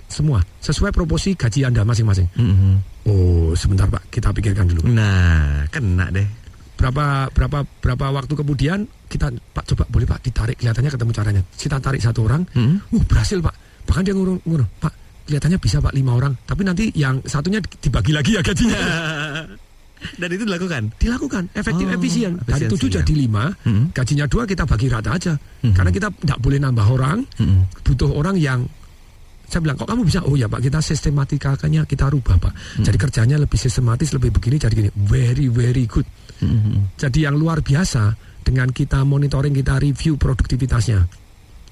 [0.08, 2.28] semua sesuai proporsi gaji anda masing-masing.
[2.36, 2.74] Mm-mm.
[3.08, 4.84] Oh, sebentar pak, kita pikirkan dulu.
[4.92, 6.28] Nah, kena deh.
[6.78, 11.42] Berapa berapa berapa waktu kemudian kita pak coba boleh pak ditarik kelihatannya ketemu caranya.
[11.50, 13.54] Kita tarik satu orang, uh berhasil pak.
[13.82, 14.94] Bahkan dia ngurung ngurung pak
[15.26, 16.38] kelihatannya bisa pak lima orang.
[16.46, 18.78] Tapi nanti yang satunya dibagi lagi ya gajinya.
[19.98, 20.94] Dan itu dilakukan.
[20.94, 23.90] dilakukan efektif Oh, efisien dari tujuh jadi lima Hmm.
[23.90, 27.66] gajinya dua kita bagi rata aja karena kita tidak boleh nambah orang Hmm.
[27.82, 28.62] butuh orang yang
[29.44, 32.86] saya bilang kok kamu bisa oh ya pak kita sistematikanya kita rubah pak Hmm.
[32.86, 36.06] jadi kerjanya lebih sistematis lebih begini jadi gini very very good
[36.38, 36.94] Hmm.
[36.94, 38.14] jadi yang luar biasa
[38.46, 41.04] dengan kita monitoring kita review produktivitasnya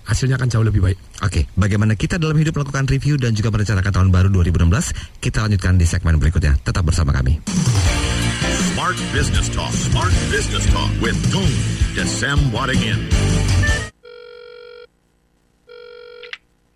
[0.06, 3.88] hasilnya akan jauh lebih baik Oke, bagaimana kita dalam hidup melakukan review dan juga merencanakan
[3.88, 5.16] tahun baru 2016?
[5.16, 6.60] Kita lanjutkan di segmen berikutnya.
[6.60, 7.40] Tetap bersama kami.
[8.76, 9.72] Smart Business Talk.
[9.72, 11.48] Smart Business Talk with Tung
[11.96, 13.00] Desem Wadingin.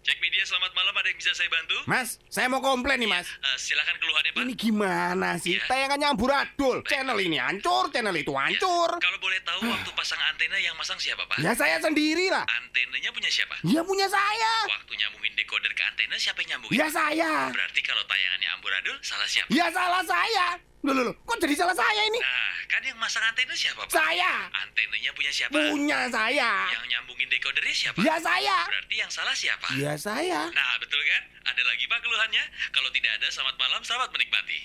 [0.01, 1.77] Cek media selamat malam ada yang bisa saya bantu?
[1.85, 4.41] Mas, saya mau komplain nih mas Eh, silakan keluhannya Pak.
[4.47, 5.59] Ini gimana sih?
[5.59, 5.67] Iya.
[5.67, 10.57] Tayangannya amburadul Channel ini hancur, channel itu Ya, hancur kalau boleh tahu waktu pasang antena
[10.57, 11.43] yang masang siapa Pak?
[11.43, 13.59] Ya saya sendiri lah Antenanya punya siapa?
[13.67, 16.79] Ya punya saya Waktu nyambungin decoder ke antena siapa yang nyambungin?
[16.79, 19.51] Ya saya Berarti kalau tayangannya amburadul salah siapa?
[19.51, 20.47] Ya salah saya
[20.81, 22.17] Loh, loh, loh, kok jadi salah saya ini?
[22.25, 23.93] Nah, kan yang masang antena siapa, Pak?
[23.93, 24.49] Saya.
[24.49, 25.53] Antenanya punya siapa?
[25.53, 26.73] Punya saya.
[26.73, 28.01] Yang nyambungin decodernya siapa?
[28.01, 28.65] Ya saya.
[28.65, 29.69] Berarti yang salah siapa?
[29.77, 30.49] Ya saya.
[30.49, 31.23] Nah, betul kan?
[31.53, 32.45] Ada lagi Pak keluhannya?
[32.73, 34.59] Kalau tidak ada, selamat malam, selamat menikmati.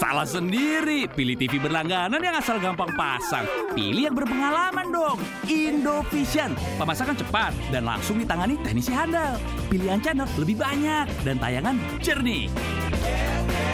[0.00, 3.44] Salah sendiri, pilih TV berlangganan yang asal gampang pasang.
[3.76, 5.20] Pilih yang berpengalaman dong.
[5.44, 9.36] Indovision, pemasangan cepat dan langsung ditangani teknisi handal.
[9.68, 12.48] Pilihan channel lebih banyak dan tayangan jernih.
[12.48, 13.69] Untuk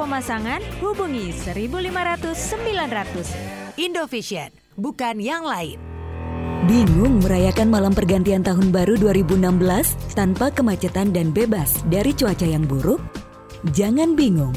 [0.00, 3.76] pemasangan, hubungi 1500 900.
[3.76, 4.48] Indovision,
[4.80, 5.76] bukan yang lain.
[6.64, 13.00] Bingung merayakan malam pergantian tahun baru 2016 tanpa kemacetan dan bebas dari cuaca yang buruk?
[13.76, 14.52] Jangan bingung.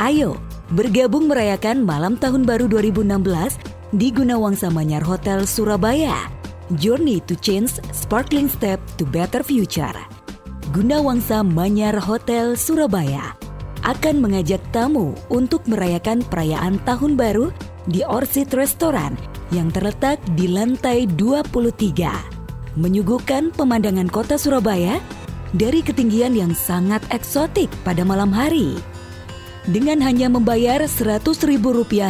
[0.00, 0.36] Ayo,
[0.72, 3.60] bergabung merayakan malam tahun baru 2016
[3.96, 6.28] di Gunawangsa Manyar Hotel Surabaya.
[6.80, 9.96] Journey to change sparkling step to better future.
[10.72, 13.36] Gunawangsa Manyar Hotel Surabaya
[13.82, 17.50] akan mengajak tamu untuk merayakan perayaan tahun baru
[17.90, 19.18] di Orchid Restoran
[19.50, 22.78] yang terletak di lantai 23.
[22.78, 25.02] Menyuguhkan pemandangan kota Surabaya
[25.52, 28.78] dari ketinggian yang sangat eksotik pada malam hari.
[29.68, 31.62] Dengan hanya membayar Rp100.000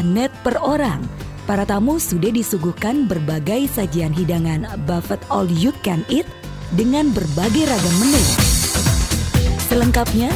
[0.09, 1.05] net per orang,
[1.45, 6.25] para tamu sudah disuguhkan berbagai sajian hidangan buffet all you can eat
[6.73, 8.23] dengan berbagai ragam menu.
[9.69, 10.33] Selengkapnya,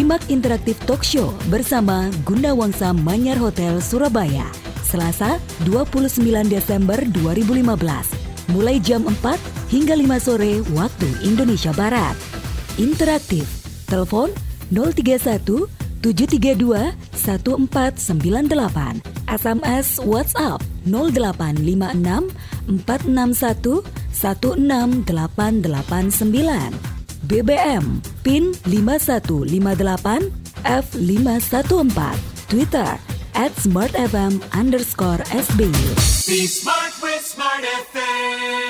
[0.00, 4.48] simak interaktif talk show bersama Gundawangsa Manyar Hotel Surabaya,
[4.80, 5.36] Selasa
[5.68, 9.36] 29 Desember 2015, mulai jam 4
[9.68, 12.16] hingga 5 sore waktu Indonesia Barat.
[12.80, 13.44] Interaktif,
[13.92, 14.32] telepon
[14.72, 15.68] 031
[16.00, 23.84] 732 1498, SMS WhatsApp 0856 461
[24.16, 26.99] 16889.
[27.30, 30.34] BBM PIN 5158
[30.66, 32.18] F514
[32.50, 32.98] Twitter
[33.38, 38.69] at smartfm underscore SBY Be smart with Smart FM.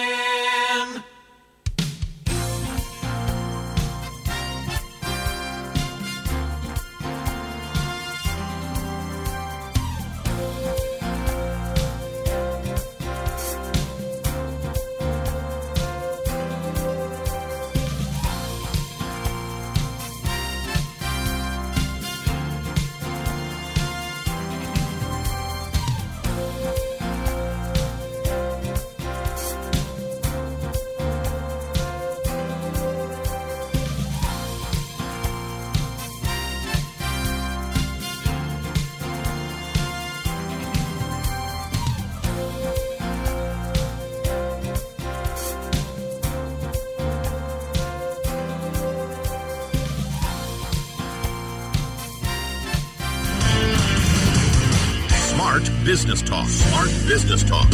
[55.50, 56.48] Smart Business Talk.
[56.48, 57.68] Smart Business Talk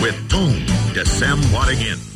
[0.00, 0.54] with Tung
[0.94, 2.15] Desem Wadingin.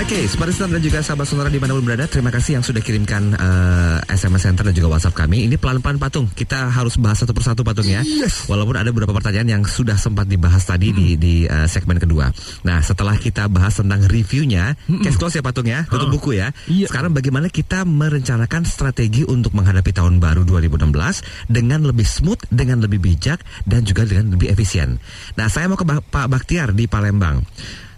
[0.00, 2.80] Oke, Smart Listener dan juga sahabat sonora di mana pun berada, terima kasih yang sudah
[2.80, 5.44] kirimkan eh, SMS Center dan juga WhatsApp kami.
[5.44, 8.00] Ini pelan-pelan patung, kita harus bahas satu persatu patung ya.
[8.48, 12.32] Walaupun ada beberapa pertanyaan yang sudah sempat dibahas tadi di di eh, segmen kedua.
[12.64, 14.72] Nah, setelah kita bahas tentang reviewnya,
[15.04, 16.48] case close ya patung ya, tutup buku ya.
[16.88, 23.04] Sekarang bagaimana kita merencanakan strategi untuk menghadapi tahun baru 2016 dengan lebih smooth, dengan lebih
[23.04, 24.96] bijak dan juga dengan lebih efisien.
[25.36, 27.44] Nah, saya mau ke Ba- Pak Baktiar di Palembang.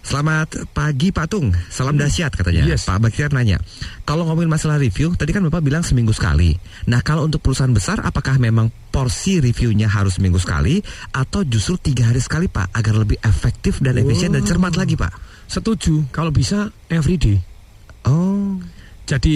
[0.03, 2.67] Selamat pagi Pak Tung, salam dahsyat katanya.
[2.75, 3.55] Pak Baktiar nanya,
[4.03, 6.59] kalau ngomongin masalah review, tadi kan Bapak bilang seminggu sekali.
[6.91, 10.83] Nah kalau untuk perusahaan besar, apakah memang porsi reviewnya harus seminggu sekali
[11.15, 15.09] atau justru tiga hari sekali Pak, agar lebih efektif dan efisien dan cermat lagi Pak?
[15.47, 17.39] Setuju, kalau bisa everyday.
[18.03, 18.59] Oh.
[19.07, 19.35] Jadi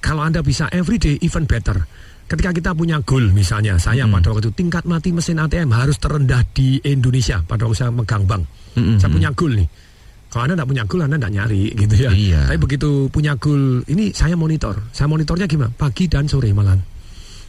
[0.00, 1.84] kalau Anda bisa everyday even better.
[2.28, 6.44] Ketika kita punya goal misalnya, saya pada waktu itu tingkat mati mesin ATM harus terendah
[6.52, 8.44] di Indonesia pada waktu saya megang bank.
[8.96, 9.68] Saya punya goal nih.
[10.28, 12.10] Kalau Anda tidak punya goal, Anda tidak nyari gitu ya.
[12.12, 12.40] Iya.
[12.52, 14.76] Tapi begitu punya goal, ini saya monitor.
[14.92, 15.72] Saya monitornya gimana?
[15.72, 16.76] Pagi dan sore malam.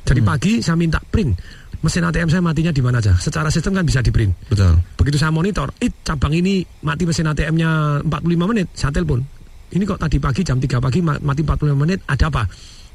[0.07, 1.37] Jadi pagi saya minta print
[1.79, 3.15] mesin ATM saya matinya di mana aja.
[3.15, 4.31] Secara sistem kan bisa di print.
[4.51, 4.79] Betul.
[4.99, 9.23] Begitu saya monitor, eh cabang ini mati mesin ATM-nya 45 menit, saya telepon.
[9.69, 12.43] Ini kok tadi pagi jam 3 pagi ma- mati 45 menit, ada apa?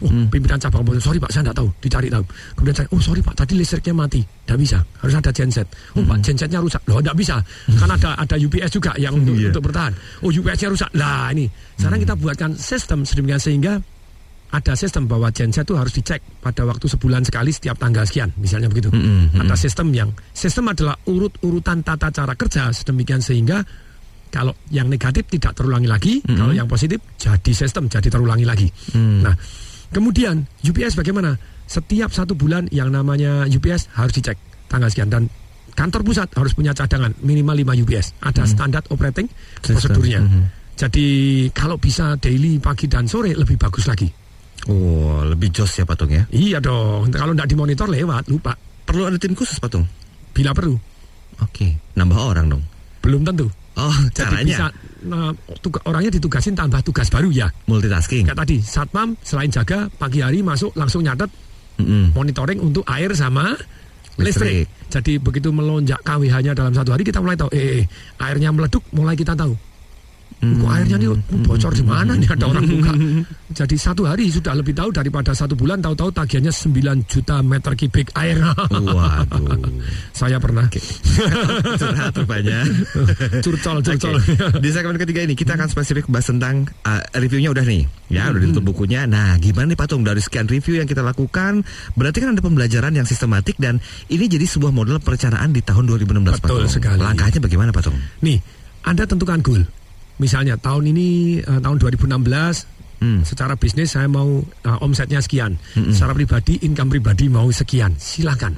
[0.03, 2.25] Oh, pimpinan cabang bilang, sorry pak, saya tidak tahu, dicari tahu.
[2.59, 5.67] Kemudian saya, oh sorry pak, tadi listriknya mati, tidak bisa, harus ada genset.
[5.95, 7.37] Oh pak, gensetnya rusak, loh tidak bisa,
[7.79, 9.95] kan ada ada UPS juga yang untuk, untuk bertahan.
[10.27, 11.47] Oh UPS-nya rusak, lah ini.
[11.79, 13.73] Sekarang kita buatkan sistem sedemikian sehingga
[14.55, 18.67] ada sistem bahwa genset itu harus dicek pada waktu sebulan sekali setiap tanggal sekian, misalnya
[18.67, 18.91] begitu.
[19.35, 23.63] Ada sistem yang sistem adalah urut-urutan tata cara kerja sedemikian sehingga
[24.35, 28.67] kalau yang negatif tidak terulangi lagi, kalau yang positif jadi sistem jadi terulangi lagi.
[28.99, 29.35] Nah,
[29.95, 31.39] kemudian UPS bagaimana?
[31.65, 34.37] setiap satu bulan yang namanya UPS harus dicek
[34.69, 35.23] tanggal sekian dan
[35.75, 38.07] kantor pusat harus punya cadangan minimal 5 UPS.
[38.23, 39.27] Ada standar operating
[39.59, 40.23] prosedurnya.
[40.23, 40.43] Mhm.
[40.75, 41.07] Jadi
[41.55, 44.11] kalau bisa daily pagi dan sore lebih bagus lagi.
[44.65, 46.25] Oh, lebih jos ya patung ya.
[46.33, 47.13] Iya dong.
[47.13, 48.57] Kalau tidak dimonitor lewat lupa.
[48.85, 49.85] Perlu ada tim khusus patung.
[50.35, 50.77] Bila perlu.
[51.43, 52.63] Oke, nambah orang dong.
[53.03, 53.51] Belum tentu.
[53.75, 54.71] Oh, Jadi bisa caranya
[55.03, 57.51] nah, tuga- orangnya ditugasin tambah tugas baru ya.
[57.67, 58.23] multitasking.
[58.25, 61.27] Kayak tadi, satpam selain jaga pagi hari masuk langsung nyatet
[61.77, 62.15] Mm-mm.
[62.15, 63.51] monitoring untuk air sama
[64.15, 64.63] Listrik.
[64.63, 64.67] listrik.
[64.95, 67.85] Jadi begitu melonjak KWH-nya dalam satu hari kita mulai tahu, eh, eh,
[68.23, 69.59] airnya meleduk, mulai kita tahu.
[70.45, 71.09] Kok airnya nih
[71.49, 72.93] bocor di mana nih ada orang buka.
[73.59, 78.13] Jadi satu hari sudah lebih tahu daripada satu bulan tahu-tahu tagihannya 9 juta meter kubik
[78.13, 78.45] air.
[78.69, 79.57] Waduh.
[80.19, 80.69] Saya pernah.
[81.81, 82.61] Curhat rupanya.
[83.41, 84.21] curcol, curcol.
[84.21, 84.61] Oke.
[84.61, 88.41] Di segmen ketiga ini kita akan spesifik bahas tentang uh, reviewnya udah nih, ya udah
[88.45, 89.09] ditutup bukunya.
[89.09, 91.65] Nah, gimana nih patung dari sekian review yang kita lakukan?
[91.97, 93.81] Berarti kan ada pembelajaran yang sistematik dan
[94.13, 96.69] ini jadi sebuah model perencanaan di tahun 2016 Betul patung.
[96.69, 97.01] sekali.
[97.01, 97.97] Langkahnya bagaimana patung?
[98.21, 98.43] Nih,
[98.85, 99.65] Anda tentukan goal.
[100.18, 101.09] Misalnya tahun ini
[101.42, 102.74] eh, tahun 2016
[103.05, 103.20] Hmm.
[103.20, 105.61] secara bisnis saya mau eh, omsetnya sekian.
[105.77, 107.92] Secara pribadi income pribadi mau sekian.
[108.00, 108.57] Silakan.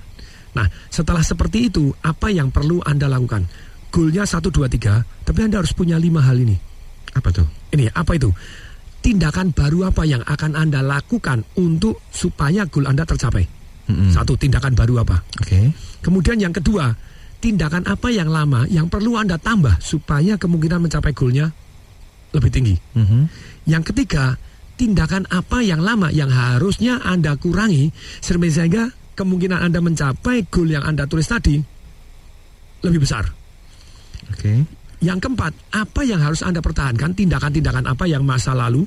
[0.55, 3.45] Nah, setelah seperti itu, apa yang perlu Anda lakukan?
[3.91, 6.57] Goalnya 1 2 3, tapi Anda harus punya lima hal ini.
[7.13, 7.49] Apa tuh?
[7.75, 8.31] Ini apa itu?
[9.03, 13.45] Tindakan baru apa yang akan Anda lakukan untuk supaya goal Anda tercapai?
[13.87, 14.11] Mm-mm.
[14.11, 15.23] Satu, tindakan baru apa?
[15.43, 15.71] Oke.
[16.03, 16.91] Kemudian yang kedua,
[17.47, 21.55] tindakan apa yang lama yang perlu Anda tambah supaya kemungkinan mencapai goalnya
[22.35, 22.75] lebih tinggi.
[22.75, 23.31] Mhm.
[23.71, 24.35] Yang ketiga,
[24.75, 31.07] tindakan apa yang lama yang harusnya Anda kurangi sehingga kemungkinan Anda mencapai goal yang Anda
[31.07, 31.55] tulis tadi
[32.83, 33.31] lebih besar.
[34.35, 34.67] Oke.
[34.99, 38.83] Yang keempat, apa yang harus Anda pertahankan, tindakan-tindakan apa yang masa lalu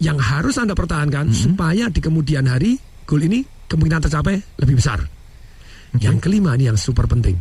[0.00, 5.13] yang harus Anda pertahankan supaya di kemudian hari goal ini kemungkinan tercapai lebih besar.
[6.02, 7.38] Yang kelima ini yang super penting.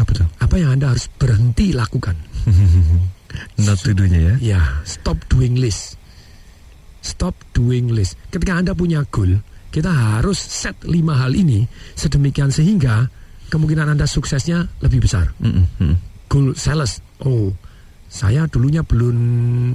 [0.00, 0.26] Apa tuh?
[0.40, 2.16] Apa yang Anda harus berhenti lakukan?
[3.66, 4.34] Not to do-nya ya.
[4.38, 5.98] Ya, stop doing list.
[7.04, 8.16] Stop doing list.
[8.30, 9.42] Ketika Anda punya goal,
[9.74, 11.66] kita harus set lima hal ini
[11.98, 13.10] sedemikian sehingga
[13.50, 15.34] kemungkinan Anda suksesnya lebih besar.
[15.42, 15.98] Mm.
[16.30, 17.02] Goal sales.
[17.26, 17.52] Oh,
[18.14, 19.16] saya dulunya belum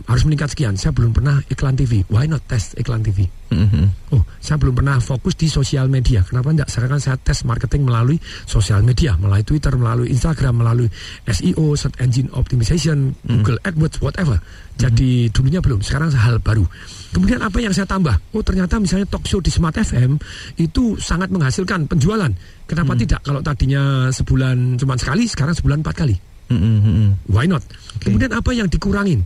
[0.08, 0.80] harus meningkat sekian.
[0.80, 2.08] Saya belum pernah iklan TV.
[2.08, 3.28] Why not test iklan TV?
[3.52, 4.16] Mhm.
[4.16, 6.24] Oh, saya belum pernah fokus di sosial media.
[6.24, 6.72] Kenapa enggak?
[6.72, 8.16] Sekarang saya tes marketing melalui
[8.48, 10.88] sosial media, melalui Twitter, melalui Instagram, melalui
[11.28, 14.40] SEO, search engine optimization, Google AdWords, whatever.
[14.80, 16.64] Jadi dulunya belum, sekarang hal baru.
[17.12, 18.16] Kemudian apa yang saya tambah?
[18.32, 20.16] Oh, ternyata misalnya talk show di Smart FM
[20.56, 22.32] itu sangat menghasilkan penjualan.
[22.64, 23.20] Kenapa tidak?
[23.20, 26.30] Kalau tadinya sebulan cuma sekali, sekarang sebulan empat kali.
[26.50, 27.30] Mm-mm.
[27.30, 27.62] Why not?
[28.02, 29.22] Kemudian apa yang dikurangin?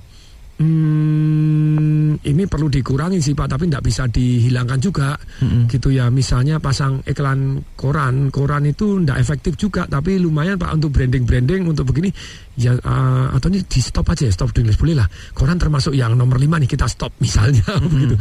[0.53, 5.17] Hmm, ini perlu dikurangi sih Pak, tapi tidak bisa dihilangkan juga,
[5.65, 6.13] gitu ya.
[6.13, 11.89] Misalnya pasang iklan koran, koran itu tidak efektif juga, tapi lumayan Pak untuk branding-branding untuk
[11.89, 12.13] begini.
[12.53, 15.09] Ya, eh, atau ini di stop aja, ya, stop this boleh lah.
[15.33, 18.13] Koran termasuk yang nomor lima nih kita stop misalnya, begitu.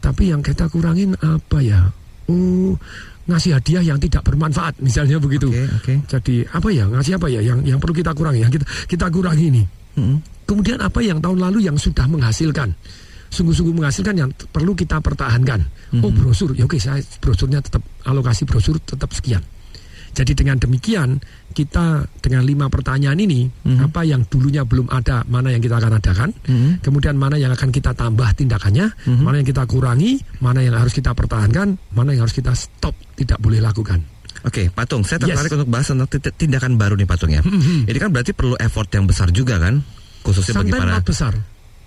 [0.00, 1.92] Tapi yang kita kurangin apa ya?
[2.32, 2.74] Oh,
[3.26, 5.50] ngasih hadiah yang tidak bermanfaat, misalnya begitu.
[5.50, 5.94] Oke, oke.
[6.06, 9.44] Jadi apa ya ngasih apa ya yang yang perlu kita kurangi, yang kita kita kurangi
[9.50, 9.62] ini.
[9.98, 10.18] Mm-mm.
[10.46, 12.70] Kemudian apa yang tahun lalu yang sudah menghasilkan?
[13.26, 15.66] Sungguh-sungguh menghasilkan yang perlu kita pertahankan.
[15.98, 19.42] Oh brosur, ya oke saya brosurnya tetap alokasi brosur tetap sekian.
[20.16, 21.20] Jadi dengan demikian
[21.56, 23.48] kita dengan lima pertanyaan ini
[23.80, 26.30] apa yang dulunya belum ada mana yang kita akan adakan,
[26.84, 28.92] kemudian mana yang akan kita tambah tindakannya,
[29.24, 33.40] mana yang kita kurangi, mana yang harus kita pertahankan, mana yang harus kita stop tidak
[33.40, 34.04] boleh lakukan.
[34.44, 35.56] Oke, Patung, saya tertarik Yes.
[35.58, 37.40] untuk bahas tentang ti- tindakan baru nih Patung ya.
[37.42, 39.80] Ini kan berarti perlu effort yang besar juga kan,
[40.22, 40.92] khususnya bagi Sampai para.
[41.00, 41.32] not besar.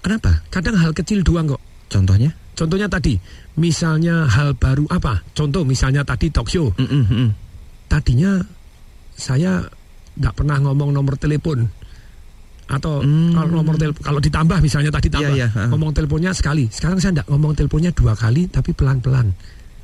[0.02, 0.32] Kenapa?
[0.50, 1.62] Kadang hal kecil doang kok.
[1.88, 2.34] Contohnya?
[2.58, 3.16] Contohnya tadi,
[3.56, 5.24] misalnya hal baru apa?
[5.32, 6.68] Contoh misalnya tadi talk show.
[6.76, 7.30] Mm-mm, mm-mm.
[7.88, 8.36] Tadinya
[9.20, 9.68] saya
[10.16, 11.68] tidak pernah ngomong nomor telepon
[12.70, 13.02] atau
[13.34, 15.42] kalau nomor telepon kalau ditambah misalnya tadi tambah Hmm.
[15.42, 15.68] Iya, iya, ha.
[15.74, 16.70] ngomong teleponnya sekali.
[16.70, 19.34] Sekarang saya tidak ngomong teleponnya dua kali tapi pelan-pelan.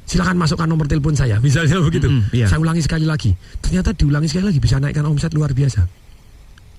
[0.05, 2.05] Silakan masukkan nomor telepon saya, misalnya begitu.
[2.07, 2.45] Mm-mm, iya.
[2.45, 3.33] Saya ulangi sekali lagi.
[3.57, 6.04] Ternyata diulangi sekali lagi bisa naikkan omset luar biasa.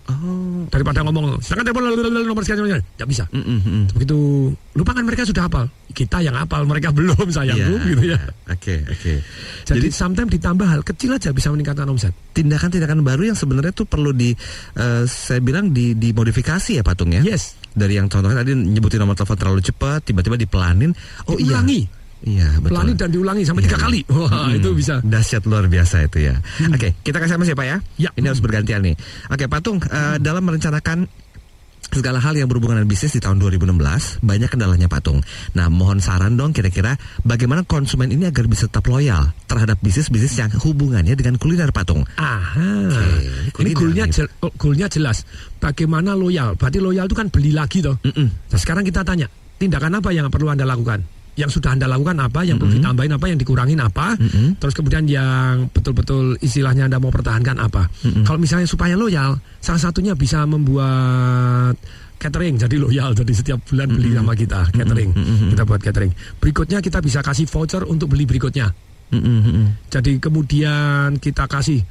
[0.06, 0.62] Oh.
[0.70, 3.24] Daripada ngomong, silakan telepon lalu- lalu nomor sekian, tidak bisa.
[3.30, 3.82] Mm-mm, mm-mm.
[3.90, 4.16] Begitu
[4.72, 5.66] lupakan mereka sudah hafal.
[5.90, 8.18] Kita yang hafal, mereka belum sayangku Iya, gitu ya.
[8.46, 9.12] Oke, oke.
[9.66, 12.14] Jadi, Jadi sometimes ditambah hal kecil aja bisa meningkatkan omset.
[12.30, 14.30] tindakan-tindakan baru yang sebenarnya tuh perlu di
[14.74, 17.24] eh, saya bilang di dimodifikasi ya Patung ya.
[17.24, 17.58] Yes.
[17.72, 20.94] Dari yang contohnya tadi nyebutin nomor telepon terlalu cepat, tiba-tiba dipelanin.
[21.26, 21.82] Oh Diulangi.
[21.82, 21.94] iya.
[22.26, 22.74] Iya, betul.
[22.74, 24.00] Pelani dan diulangi sampai Iya, tiga kali.
[24.12, 24.94] Wah, Mm, itu bisa.
[24.98, 26.34] Dahsyat luar biasa itu ya.
[26.68, 27.78] Oke, kita kasih sama siapa ya?
[27.96, 28.10] Ya.
[28.12, 28.98] Ini harus bergantian nih.
[29.30, 31.06] Oke, Patung, eh, dalam merencanakan
[31.86, 35.22] segala hal yang berhubungan dengan bisnis di tahun 2016 banyak kendalanya patung.
[35.54, 40.50] Nah, mohon saran dong kira-kira bagaimana konsumen ini agar bisa tetap loyal terhadap bisnis-bisnis yang
[40.50, 42.02] hubungannya dengan kuliner patung.
[42.18, 42.90] Aha.
[43.62, 45.22] ini kuliner goalnya jel- oh, goalnya jelas.
[45.56, 46.58] Bagaimana loyal?
[46.58, 47.96] Berarti loyal itu kan beli lagi toh.
[48.02, 51.00] Nah, sekarang kita tanya, tindakan apa yang perlu anda lakukan?
[51.36, 52.40] Yang sudah anda lakukan apa?
[52.48, 53.24] Yang perlu ditambahin apa?
[53.28, 54.16] Yang dikurangin apa?
[54.56, 57.92] Terus kemudian yang betul-betul istilahnya anda mau pertahankan apa?
[58.24, 61.76] Kalau misalnya supaya loyal, salah satunya bisa membuat
[62.16, 62.56] catering.
[62.56, 65.10] Jadi loyal jadi setiap bulan beli sama kita catering.
[65.52, 66.12] Kita buat catering.
[66.40, 68.72] Berikutnya kita bisa kasih voucher untuk beli berikutnya.
[69.92, 71.84] Jadi kemudian kita kasih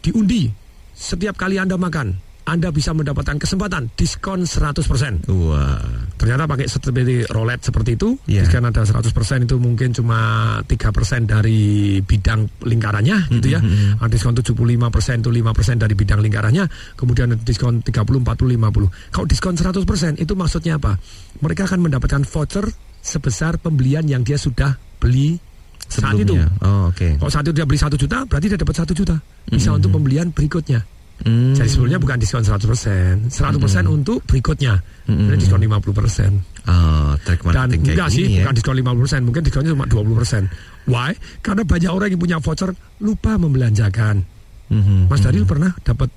[0.00, 0.48] diundi
[0.96, 5.28] setiap kali Anda makan anda bisa mendapatkan kesempatan diskon 100%.
[5.28, 5.76] Wah.
[6.18, 8.48] Ternyata pakai seperti roulette seperti itu, Iya.
[8.48, 10.18] diskon ada 100% itu mungkin cuma
[10.64, 13.60] 3% dari bidang lingkarannya gitu ya.
[14.00, 16.64] Ada diskon 75% itu 5% dari bidang lingkarannya,
[16.96, 18.88] kemudian ada diskon 30, 40, 50.
[19.12, 20.96] Kalau diskon 100% itu maksudnya apa?
[21.44, 22.66] Mereka akan mendapatkan voucher
[22.98, 25.38] sebesar pembelian yang dia sudah beli
[25.86, 26.34] saat itu.
[26.34, 26.50] Sebelumnya.
[26.66, 27.16] Oh, oke.
[27.22, 29.16] Kalau saat itu dia beli satu juta, berarti dia dapat satu juta.
[29.48, 29.76] Bisa Mhm.
[29.78, 30.82] untuk pembelian berikutnya.
[31.18, 31.50] Hmm.
[31.50, 34.78] Jadi sebelumnya bukan diskon 100%, 100% untuk berikutnya.
[35.10, 35.26] Mhm.
[35.34, 36.32] Jadi diskon 50%.
[36.68, 38.46] Oh, trik Dan kayak enggak sih, ya.
[38.46, 40.46] bukan diskon 50%, mungkin diskonnya cuma 20%.
[40.86, 41.10] Why?
[41.42, 42.70] Karena banyak orang yang punya voucher
[43.02, 44.22] lupa membelanjakan.
[44.68, 45.24] Mhm, Mas mhm.
[45.26, 46.08] Daril pernah dapat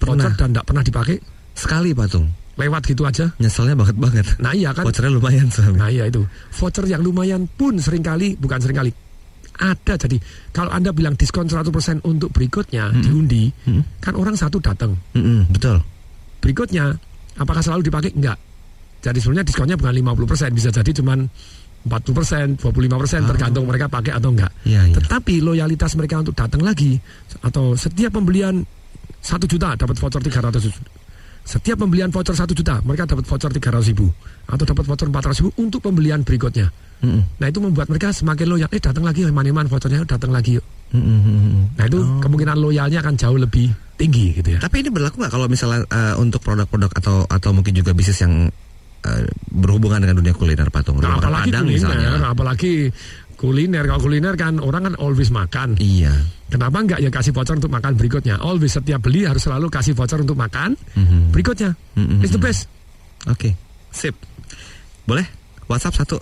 [0.00, 1.16] voucher dan tidak pernah dipakai?
[1.52, 2.26] Sekali patung.
[2.56, 3.28] Lewat gitu aja.
[3.36, 4.26] Nyeselnya banget banget.
[4.40, 4.88] Nah iya kan.
[4.88, 5.76] Vouchernya lumayan soalnya.
[5.76, 6.24] Nah iya itu.
[6.56, 8.90] Voucher yang lumayan pun sering kali, bukan sering kali,
[9.56, 10.16] ada jadi
[10.52, 13.48] kalau anda bilang diskon 100% untuk berikutnya diundi
[14.00, 15.80] kan orang satu datang Mm-mm, betul.
[16.40, 16.92] berikutnya
[17.40, 18.38] apakah selalu dipakai enggak
[19.00, 21.18] jadi sebenarnya diskonnya bukan 50% bisa jadi cuman
[21.86, 24.50] 40%, 25% tergantung mereka pakai atau enggak.
[24.66, 24.94] Iya, iya.
[24.98, 26.98] Tetapi loyalitas mereka untuk datang lagi
[27.46, 28.58] atau setiap pembelian
[29.22, 30.82] 1 juta dapat voucher 300 ribu.
[31.46, 34.10] Setiap pembelian voucher 1 juta, mereka dapat voucher 300 ribu
[34.50, 36.74] atau dapat voucher 400 ribu untuk pembelian berikutnya.
[37.06, 37.38] Mm-mm.
[37.38, 38.68] Nah itu membuat mereka semakin loyal.
[38.74, 40.66] Eh datang lagi, man-man vouchernya datang lagi yuk.
[40.90, 41.78] Mm-mm.
[41.78, 44.58] Nah itu kemungkinan loyalnya akan jauh lebih tinggi gitu ya.
[44.58, 48.50] Tapi ini berlaku nggak kalau misalnya eh, untuk produk-produk atau atau mungkin juga bisnis yang
[49.06, 49.22] eh,
[49.54, 52.10] berhubungan dengan dunia kuliner patung, Nah, apalagi Padang kuliner, misalnya.
[52.26, 52.72] apalagi
[53.36, 53.84] kuliner.
[53.84, 55.76] Kalau kuliner kan orang kan always makan.
[55.76, 56.12] Iya.
[56.48, 58.40] Kenapa enggak ya kasih voucher untuk makan berikutnya?
[58.40, 61.30] Always setiap beli harus selalu kasih voucher untuk makan Mhm.
[61.30, 61.76] berikutnya.
[61.94, 62.24] Mhm.
[62.24, 62.66] It's the best.
[63.26, 63.52] Oke,
[63.90, 64.14] sip.
[65.04, 65.26] Boleh?
[65.66, 66.16] WhatsApp satu.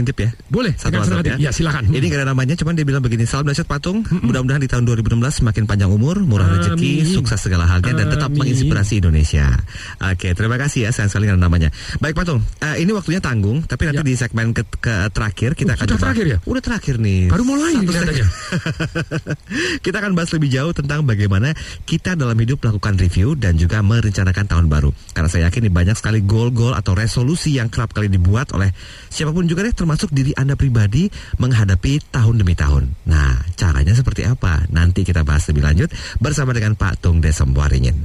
[0.00, 0.30] Intip ya.
[0.48, 1.44] Boleh, Satu WhatsApp hati.
[1.44, 1.92] Ya, silakan.
[1.92, 3.28] Ini gak ada namanya, cuman dia bilang begini.
[3.28, 4.00] Salam dahsyat patung.
[4.08, 7.12] Mudah-mudahan di tahun 2016 semakin panjang umur, murah rezeki, Amin.
[7.12, 9.52] sukses segala halnya, dan tetap menginspirasi Indonesia.
[10.00, 10.90] Oke, terima kasih ya.
[10.90, 11.68] Sayang sekali gak ada namanya.
[12.00, 15.76] Baik patung, eh, ini waktunya tanggung, tapi nanti di segmen ke, ke terakhir kita Uh,
[15.76, 16.04] akan sudah coba.
[16.10, 16.38] terakhir ya?
[16.46, 17.20] Udah terakhir nih.
[17.30, 17.90] Baru mulai Satu
[19.84, 21.52] kita akan bahas lebih jauh tentang bagaimana
[21.84, 24.90] kita dalam hidup melakukan review dan juga merencanakan tahun baru.
[25.12, 28.70] Karena saya yakin nih banyak sekali goal-goal atau resolusi yang kerap kali dibuat oleh
[29.10, 31.10] siapa pun juga deh termasuk diri Anda pribadi
[31.40, 32.94] menghadapi tahun demi tahun.
[33.10, 34.68] Nah, caranya seperti apa?
[34.70, 35.90] Nanti kita bahas lebih lanjut
[36.22, 37.96] bersama dengan Pak Tung Desem Waringin.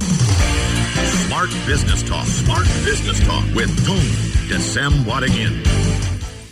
[1.26, 2.24] Smart Business Talk.
[2.24, 4.02] Smart Business Talk with Tung
[4.48, 5.52] Desem Wadingin.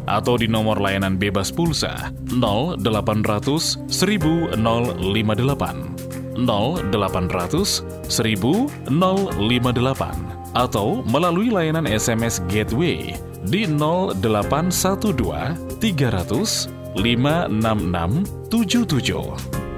[0.08, 11.88] atau di nomor layanan bebas pulsa 0800 1058 0800 0800 1000 058 atau melalui layanan
[11.88, 13.16] SMS Gateway
[13.48, 19.08] di 0812 300 566 77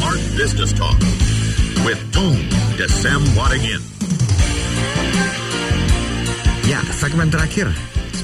[0.08, 0.98] Smart Business Talk
[1.84, 2.40] with Tung
[2.80, 3.82] Desem Wadingin.
[6.64, 7.68] Ya, segmen terakhir.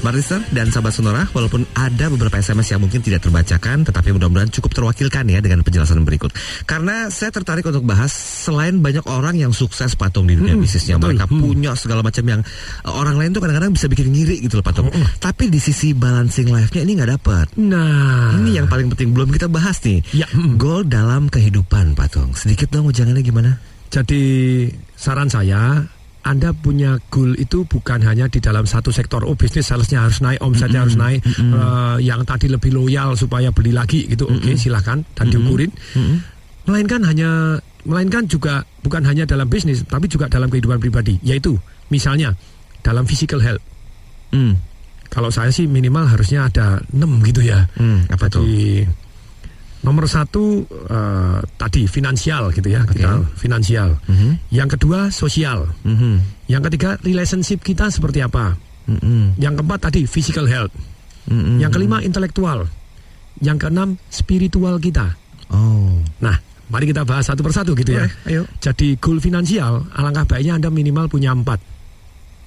[0.05, 4.53] Smart Listener dan sahabat Sonora, walaupun ada beberapa SMS yang mungkin tidak terbacakan, tetapi mudah-mudahan
[4.53, 6.29] cukup terwakilkan ya dengan penjelasan berikut.
[6.69, 11.01] Karena saya tertarik untuk bahas selain banyak orang yang sukses patung di dunia Hmm, bisnisnya,
[11.01, 11.17] betul.
[11.17, 11.41] mereka Hmm.
[11.41, 12.45] punya segala macam yang
[12.85, 14.93] uh, orang lain tuh kadang-kadang bisa bikin ngiri gitu loh patung.
[15.17, 17.57] Tapi di sisi balancing life-nya ini nggak dapat.
[17.57, 20.05] Nah, Ini yang paling penting belum kita bahas nih.
[20.13, 20.61] Ya, hmm.
[20.61, 22.37] Goal dalam kehidupan patung.
[22.37, 23.57] Sedikit dong jangannya gimana?
[23.89, 25.81] Jadi saran saya
[26.25, 29.21] anda punya goal itu bukan hanya di dalam satu sektor.
[29.29, 31.21] Oh bisnis salesnya harus naik, omsetnya harus naik.
[31.21, 34.25] Eh, yang tadi lebih loyal supaya beli lagi gitu.
[34.25, 35.69] Oke silahkan dan diukurin.
[36.65, 41.21] Melainkan hanya, melainkan juga bukan hanya dalam bisnis, tapi juga dalam kehidupan pribadi.
[41.21, 41.53] Yaitu
[41.93, 42.33] misalnya
[42.81, 43.61] dalam physical health.
[44.33, 44.57] Hmm.
[45.13, 47.69] Kalau saya sih minimal harusnya ada 6 gitu ya.
[47.77, 48.41] Hmm, apa tuh?
[49.85, 54.01] Nomor satu eh, tadi finansial gitu ya, kita finansial.
[54.09, 54.49] Mhm.
[54.49, 55.69] Yang kedua sosial.
[55.85, 56.49] Mhm.
[56.49, 58.57] Yang ketiga relationship kita seperti apa.
[58.89, 59.37] Mhm.
[59.37, 60.73] Yang keempat tadi physical health.
[61.29, 61.61] Mhm.
[61.61, 62.65] Yang kelima intelektual.
[63.45, 65.13] Yang keenam spiritual kita.
[65.53, 66.01] Oh.
[66.17, 66.33] Nah,
[66.73, 68.09] mari kita bahas satu persatu gitu ya.
[68.25, 68.49] Ayo.
[68.57, 71.74] Jadi goal finansial, alangkah baiknya Anda minimal punya empat.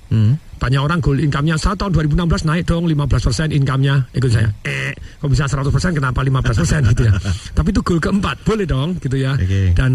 [0.09, 0.41] Hmm.
[0.59, 4.11] Banyak orang goal income-nya saya tahun 2016 naik dong 15% income-nya.
[4.11, 4.51] Ikut saya.
[4.67, 7.15] Eh, kok bisa 100% kenapa 15% gitu ya.
[7.57, 9.39] Tapi itu goal keempat, boleh dong gitu ya.
[9.39, 9.77] Oke.
[9.77, 9.93] Dan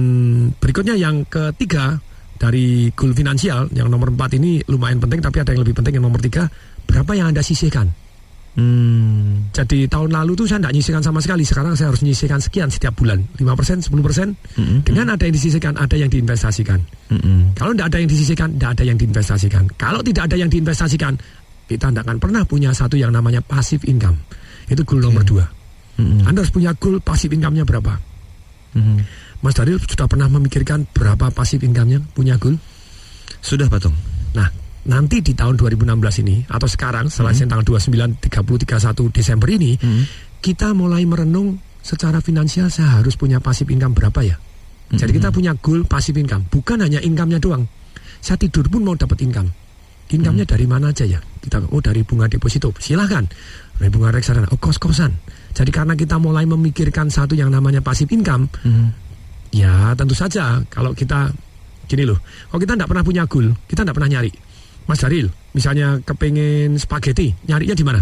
[0.55, 1.99] berikutnya yang ketiga
[2.38, 6.05] dari goal finansial yang nomor empat ini lumayan penting tapi ada yang lebih penting yang
[6.05, 6.49] nomor tiga
[6.84, 8.03] berapa yang Anda sisihkan?
[8.54, 9.49] Hmm.
[9.49, 11.41] Jadi tahun lalu tuh saya tidak nyisihkan sama sekali.
[11.41, 13.18] Sekarang saya harus menyisihkan sekian setiap bulan.
[13.41, 14.38] 5%, 10%.
[14.86, 16.78] Dengan ada yang disisihkan, ada yang diinvestasikan.
[17.10, 17.58] Mm-mm.
[17.58, 19.64] Kalau tidak ada yang disisihkan, tidak ada yang diinvestasikan.
[19.74, 21.14] Kalau tidak ada yang diinvestasikan,
[21.66, 24.22] kita tidak akan pernah punya satu yang namanya passive income.
[24.70, 25.45] Itu goal nomor dua.
[25.97, 27.93] Anda harus punya goal passive income-nya berapa?
[28.74, 28.97] Mhm.
[29.43, 32.58] Mas Daril sudah pernah memikirkan berapa passive income-nya punya goal?
[33.43, 33.93] Sudah patung.
[34.34, 34.47] Nah,
[34.84, 39.80] nanti di tahun 2016 ini atau sekarang setelah tanggal 29, 30, 31 Desember ini,
[40.44, 44.36] kita mulai merenung secara finansial saya harus punya passive income berapa ya?
[44.94, 47.66] Jadi kita punya goal passive income, bukan hanya income-nya doang.
[48.22, 49.50] Saya tidur pun mau dapat income.
[50.14, 51.18] Income-nya dari mana aja ya?
[51.18, 53.26] Kita oh dari bunga deposito, silahkan.
[53.80, 55.10] Dari bunga reksadana, oh kos-kosan.
[55.56, 58.46] Jadi karena kita mulai memikirkan satu yang namanya passive income,
[59.50, 61.34] ya tentu saja kalau kita
[61.90, 62.22] gini loh,
[62.54, 64.32] kalau kita tidak pernah punya goal, kita tidak pernah nyari.
[64.84, 68.02] Mas Daril, misalnya kepengen spaghetti, nyarinya di mana?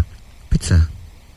[0.50, 0.78] Pizza.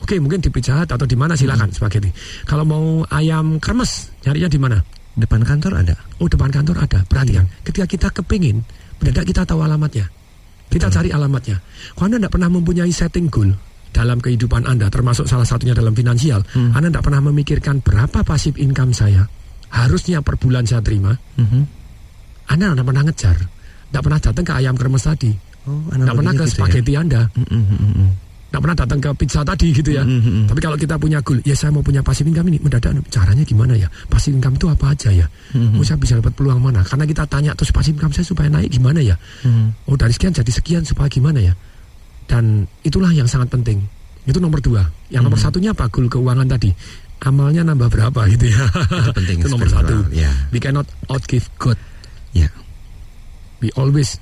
[0.01, 2.09] Oke, mungkin di Pizza Hut atau di mana silakan spaghetti.
[2.45, 4.77] Kalau mau ayam kremes, nyarinya di mana?
[5.15, 5.95] Depan kantor ada.
[6.19, 6.99] Oh, depan kantor ada.
[7.07, 8.61] Perhatikan, ketika kita kepingin,
[8.99, 10.11] mendadak kita tahu alamatnya.
[10.67, 11.61] Kita cari alamatnya.
[11.95, 13.53] Kalau Anda tidak pernah mempunyai setting goal
[13.95, 18.91] dalam kehidupan Anda, termasuk salah satunya dalam finansial, Anda tidak pernah memikirkan berapa pasif income
[18.91, 19.23] saya,
[19.71, 21.15] harusnya per bulan saya terima,
[22.51, 23.37] Anda tidak pernah ngejar,
[23.91, 25.31] tidak pernah datang ke ayam kremes tadi,
[25.65, 26.53] Oh, tidak pernah ke gitu ya.
[26.53, 28.09] spaghetti Anda, Mm-mm-mm-mm.
[28.53, 30.03] tidak pernah datang ke pizza tadi gitu ya.
[30.45, 33.73] Tapi kalau kita punya goal, ya saya mau punya pasif income ini, mendadak caranya gimana
[33.73, 33.89] ya?
[34.05, 35.27] Pasif income itu apa aja ya?
[35.75, 36.85] Oh saya bisa dapat peluang mana?
[36.85, 39.17] Karena kita tanya terus pasif income saya supaya naik gimana ya?
[39.89, 41.53] Oh dari sekian jadi sekian supaya gimana ya?
[42.29, 43.81] Dan itulah yang sangat penting.
[44.25, 44.81] Itu nomor dua.
[45.13, 45.85] Yang nomor satunya apa?
[45.89, 46.73] Goal keuangan tadi.
[47.25, 48.65] Amalnya nambah berapa gitu ya.
[49.01, 49.37] Itu penting.
[49.41, 50.09] itu nomor satu.
[50.13, 50.29] Ya.
[50.49, 51.77] We cannot outgive God.
[52.33, 52.49] Ya.
[53.63, 54.19] We always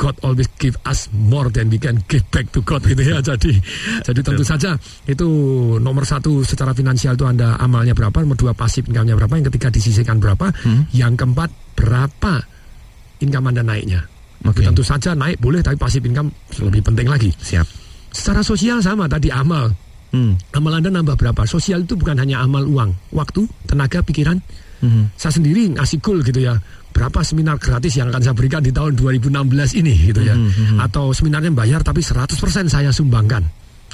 [0.00, 3.22] God always give us more than we can give back to God gitu ya.
[3.22, 3.54] Jadi
[4.02, 4.74] jadi tentu saja
[5.06, 5.28] itu
[5.78, 9.70] nomor satu secara finansial itu anda amalnya berapa, nomor dua pasif income-nya berapa, yang ketiga
[9.70, 10.50] disisihkan berapa,
[10.90, 12.34] yang keempat berapa
[13.22, 14.02] income anda naiknya.
[14.42, 14.66] Oke.
[14.66, 17.30] Tentu saja naik boleh tapi pasif income lebih penting lagi.
[17.30, 17.66] Siap.
[18.10, 19.70] Secara sosial sama tadi amal.
[20.12, 20.36] Hmm.
[20.52, 21.46] Amal anda nambah berapa?
[21.48, 24.36] Sosial itu bukan hanya amal uang, waktu, tenaga, pikiran.
[24.82, 25.08] Hmm.
[25.16, 26.58] Saya sendiri ngasih goal gitu ya.
[26.92, 30.36] Berapa seminar gratis yang akan saya berikan di tahun 2016 ini gitu ya.
[30.36, 30.78] Hmm, hmm, hmm.
[30.84, 33.42] Atau seminarnya bayar tapi 100% saya sumbangkan.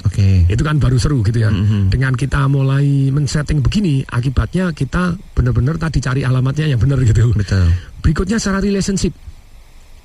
[0.07, 0.47] Oke.
[0.47, 1.51] Itu kan baru seru gitu ya.
[1.51, 1.83] Hmm, hmm.
[1.91, 7.31] Dengan kita mulai men-setting begini, akibatnya kita benar-benar tadi cari alamatnya yang benar gitu.
[7.35, 7.67] Betul.
[7.99, 9.11] Berikutnya secara relationship.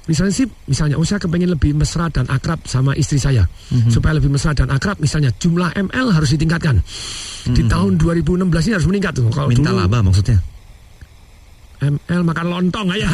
[0.05, 3.49] Relationship, misalnya, oh saya kepengen lebih mesra dan akrab sama istri saya.
[3.73, 3.89] Mhm.
[3.89, 6.77] Supaya lebih mesra dan akrab, misalnya jumlah ML harus ditingkatkan.
[7.49, 7.71] Di Mhm.
[7.73, 9.33] tahun 2016 ini harus meningkat tuh.
[9.33, 10.37] Kalau Minta dulu laba maksudnya.
[11.93, 13.07] ML makan lontong aja.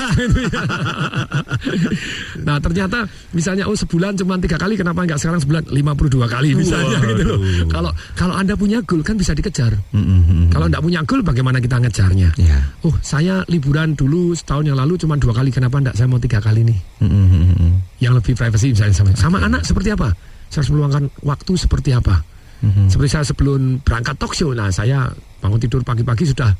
[2.47, 3.05] nah ternyata
[3.35, 7.39] misalnya oh sebulan cuma tiga kali kenapa nggak sekarang sebulan 52 kali misalnya gitu loh.
[7.67, 9.75] Kalau kalau anda punya goal kan bisa dikejar.
[9.91, 10.45] Hmm, hmm.
[10.55, 12.31] Kalau nggak punya goal bagaimana kita ngejarnya?
[12.39, 12.59] Ya.
[12.87, 16.39] Oh saya liburan dulu setahun yang lalu cuma dua kali kenapa nggak saya mau tiga
[16.39, 16.79] kali nih?
[17.03, 17.73] Hmm, hmm.
[18.01, 20.15] Yang lebih privacy misalnya sama sama anak seperti apa?
[20.51, 22.27] Saya harus meluangkan waktu seperti apa?
[22.61, 22.93] Hmm.
[22.93, 25.09] Seperti saya sebelum berangkat talk show, nah saya
[25.41, 26.53] bangun tidur pagi-pagi sudah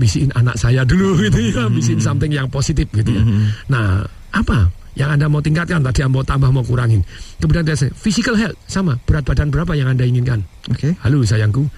[0.00, 3.22] bisiin anak saya dulu gitu ya, bisiin something yang positif gitu ya.
[3.68, 4.00] Nah,
[4.32, 7.04] apa yang Anda mau tingkatkan tadi Anda mau tambah mau kurangin.
[7.38, 10.40] Kemudian ada physical health sama berat badan berapa yang Anda inginkan.
[10.72, 10.96] Oke.
[11.04, 11.68] Halo sayangku,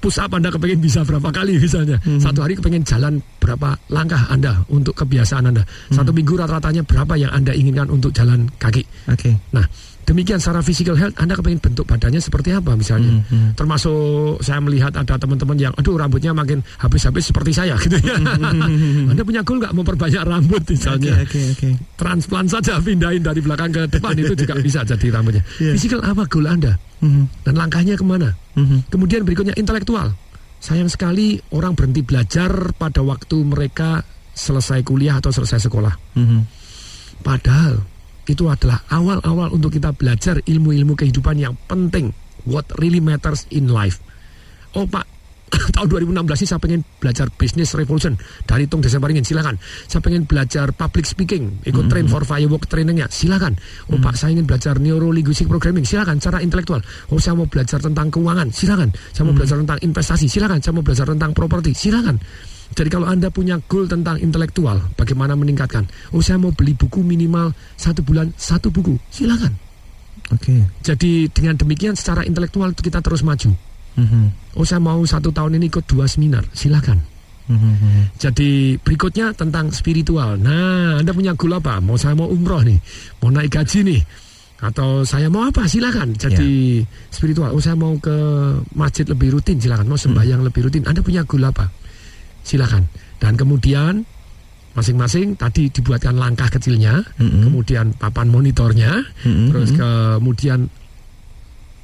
[0.00, 2.00] push up Anda kepengen bisa berapa kali misalnya.
[2.18, 5.62] Satu hari kepengen jalan berapa langkah Anda untuk kebiasaan Anda.
[5.92, 8.82] Satu minggu rata-ratanya berapa yang Anda inginkan untuk jalan kaki.
[9.12, 9.36] Oke.
[9.54, 9.64] Nah,
[10.06, 13.10] demikian secara physical health Anda kepengen bentuk badannya seperti apa misalnya.
[13.10, 13.48] Hmm, hmm.
[13.58, 18.14] Termasuk saya melihat ada teman-teman yang aduh rambutnya makin habis-habis seperti saya gitu ya.
[19.10, 21.26] Anda punya goal nggak memperbanyak rambut misalnya.
[21.26, 21.68] Oke, oke, oke.
[21.98, 25.42] Transplant saja pindahin dari belakang ke depan itu juga bisa jadi rambutnya.
[25.58, 25.74] Iya.
[25.74, 26.78] Physical apa goal Anda?
[27.02, 28.30] Hmm, Dan langkahnya ke mana?
[28.56, 28.88] hmm.
[28.88, 30.14] Kemudian berikutnya intelektual.
[30.56, 34.00] Sayang sekali orang berhenti belajar pada waktu mereka
[34.32, 35.92] selesai kuliah atau selesai sekolah.
[36.16, 36.46] Hmm.
[37.20, 37.82] Padahal
[38.26, 42.10] itu adalah awal-awal untuk kita belajar ilmu-ilmu kehidupan yang penting.
[42.46, 43.98] What really matters in life.
[44.74, 45.06] Oh Pak,
[45.74, 49.58] tahun 2016 ini saya pengen belajar business revolution dari Tung Desa Paringin, silakan.
[49.62, 53.54] Saya pengen belajar public speaking, ikut train for firework trainingnya, silakan.
[53.90, 56.18] Oh Pak, saya ingin belajar neuro linguistic programming, silakan.
[56.18, 56.82] Cara intelektual.
[57.14, 58.90] Oh saya mau belajar tentang keuangan, silakan.
[59.14, 60.58] Saya mau belajar tentang investasi, silakan.
[60.58, 62.18] Saya mau belajar tentang properti, silakan.
[62.76, 65.88] Jadi kalau Anda punya goal tentang intelektual, bagaimana meningkatkan?
[66.12, 69.56] Oh saya mau beli buku minimal satu bulan satu buku, silakan.
[70.28, 70.60] Oke.
[70.84, 73.56] Jadi dengan demikian secara intelektual kita terus maju.
[73.96, 77.00] Hmm, Oh saya mau satu tahun ini ikut dua seminar, silakan.
[77.48, 78.02] hmm, hmm.
[78.20, 80.36] Jadi berikutnya tentang spiritual.
[80.36, 81.80] Nah, Anda punya goal apa?
[81.80, 82.76] Mau saya mau umroh nih,
[83.24, 84.00] mau naik gaji nih,
[84.60, 85.64] atau saya mau apa?
[85.64, 86.12] Silakan.
[86.12, 87.56] Jadi spiritual.
[87.56, 88.12] Oh saya mau ke
[88.76, 89.88] masjid lebih rutin, silakan.
[89.88, 90.84] Mau sembahyang lebih rutin.
[90.84, 91.72] Anda punya goal apa?
[92.46, 92.86] Silakan.
[93.18, 94.06] Dan kemudian
[94.78, 97.48] masing-masing tadi dibuatkan langkah kecilnya, Mm-mm.
[97.48, 100.68] kemudian papan monitornya, Mm-mm, terus kemudian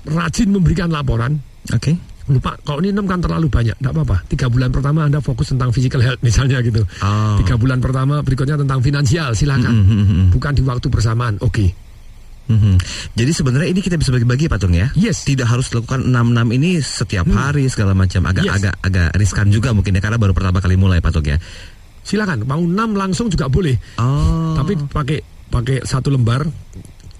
[0.06, 1.40] rajin memberikan laporan.
[1.72, 1.96] Oke.
[2.30, 4.16] Lupa, kalau ini 6 kan terlalu banyak, tidak apa-apa.
[4.30, 6.86] Tiga bulan pertama Anda fokus tentang physical health misalnya gitu.
[7.02, 7.34] Oh.
[7.42, 9.74] Tiga bulan pertama berikutnya tentang finansial, silakan.
[9.74, 10.28] Mm, mm, mm, mm.
[10.30, 11.81] Bukan di waktu bersamaan, oke.
[12.50, 12.74] Mhm.
[13.14, 14.90] Jadi sebenarnya ini kita bisa bagi-bagi Pak Tung ya.
[14.98, 15.22] Yes.
[15.22, 17.38] Tidak harus lakukan 6-6 ini setiap Hmm.
[17.38, 18.26] hari segala macam.
[18.26, 18.54] Agak Yes.
[18.58, 21.38] agak agak riskan juga mungkin ya karena baru pertama kali mulai Pak Tung ya.
[22.02, 23.78] Silakan, mau 6 langsung juga boleh.
[23.96, 24.58] Oh.
[24.58, 26.42] Tapi pakai pakai satu lembar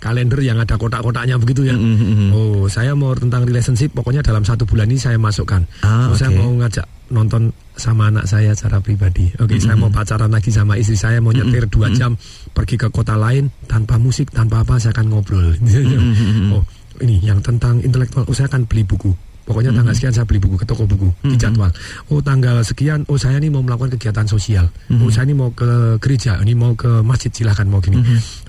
[0.03, 1.79] kalender yang ada kotak-kotaknya begitu ya.
[1.79, 2.31] Mm, mm, mm.
[2.35, 5.63] Oh, saya mau tentang relationship, pokoknya dalam satu bulan ini saya masukkan.
[5.87, 6.43] Ah, oh, saya oke.
[6.43, 9.31] mau ngajak nonton sama anak saya secara pribadi.
[9.39, 12.19] Oke, saya mau pacaran lagi sama istri saya, mau nyetir dua jam
[12.51, 15.55] pergi ke kota lain tanpa musik, tanpa apa, saya akan ngobrol.
[16.59, 16.67] oh,
[16.99, 19.15] ini yang tentang intelektual, oh saya akan beli buku.
[19.43, 21.71] Pokoknya tanggal sekian saya beli buku ke toko buku di jadwal.
[22.15, 24.71] Oh tanggal sekian, oh saya ini mau melakukan kegiatan sosial.
[25.03, 27.99] Oh saya ini mau ke gereja, ini mau ke masjid silahkan mau gini.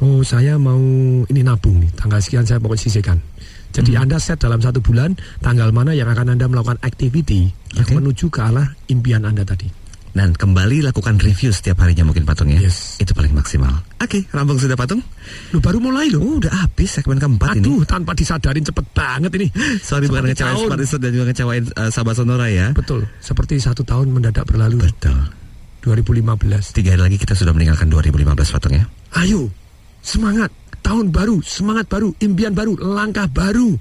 [0.06, 0.78] Oh saya mau
[1.26, 1.92] ini nabung nih.
[1.98, 3.18] Tanggal sekian saya pokoknya sisihkan.
[3.74, 7.98] Jadi Anda set dalam satu bulan tanggal mana yang akan Anda melakukan activity yang Oke.
[7.98, 9.83] menuju ke arah impian Anda tadi.
[10.14, 12.62] Dan kembali lakukan review setiap harinya mungkin Pak Tung ya.
[12.62, 13.02] Yes.
[13.02, 13.82] Itu paling maksimal.
[13.98, 15.02] Oke, rampung sudah Pak Tung?
[15.50, 16.22] Lu baru mulai loh.
[16.22, 17.66] Oh, udah habis segmen keempat ini.
[17.66, 19.50] Aduh, tanpa disadarin cepet banget ini.
[19.82, 22.78] Sorry bukan ngecewain Listener dan juga ngecewain uh, sahabat Sonora ya.
[22.78, 24.86] Betul, seperti satu tahun mendadak berlalu.
[24.86, 25.18] Betul.
[25.82, 26.78] 2015.
[26.78, 28.86] Tiga hari lagi kita sudah meninggalkan 2015 Pak Tung ya.
[29.18, 29.50] Ayo,
[30.06, 30.54] semangat.
[30.84, 33.80] tahun baru, semangat baru, impian baru, langkah baru.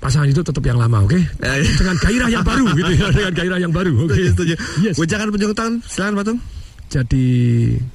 [0.00, 1.20] Pasangan itu tetap yang lama, oke?
[1.44, 4.16] Dengan gairah yang baru, gitu ya, dengan gairah yang baru, oke?
[4.16, 4.54] Setuju.
[4.80, 4.96] Yes.
[4.96, 6.38] Wejangan penjung tangan, silakan Pak Tung.
[6.90, 7.24] Jadi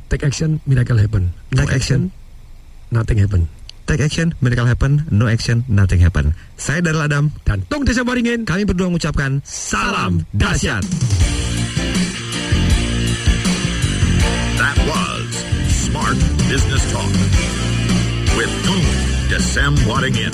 [0.08, 1.34] take action, miracle happen.
[1.52, 2.14] No Take action.
[2.94, 3.50] nothing happen.
[3.86, 5.04] Take action, miracle happen.
[5.10, 6.32] No action, nothing happen.
[6.56, 7.34] Saya Daryl Adam.
[7.42, 8.46] Dan Tung Desa Waringin.
[8.46, 10.86] Kami berdua mengucapkan salam dahsyat.
[14.62, 15.28] That was
[15.70, 17.12] Smart Business Talk
[18.38, 18.86] with Tung
[19.28, 20.34] Desem Waddingin.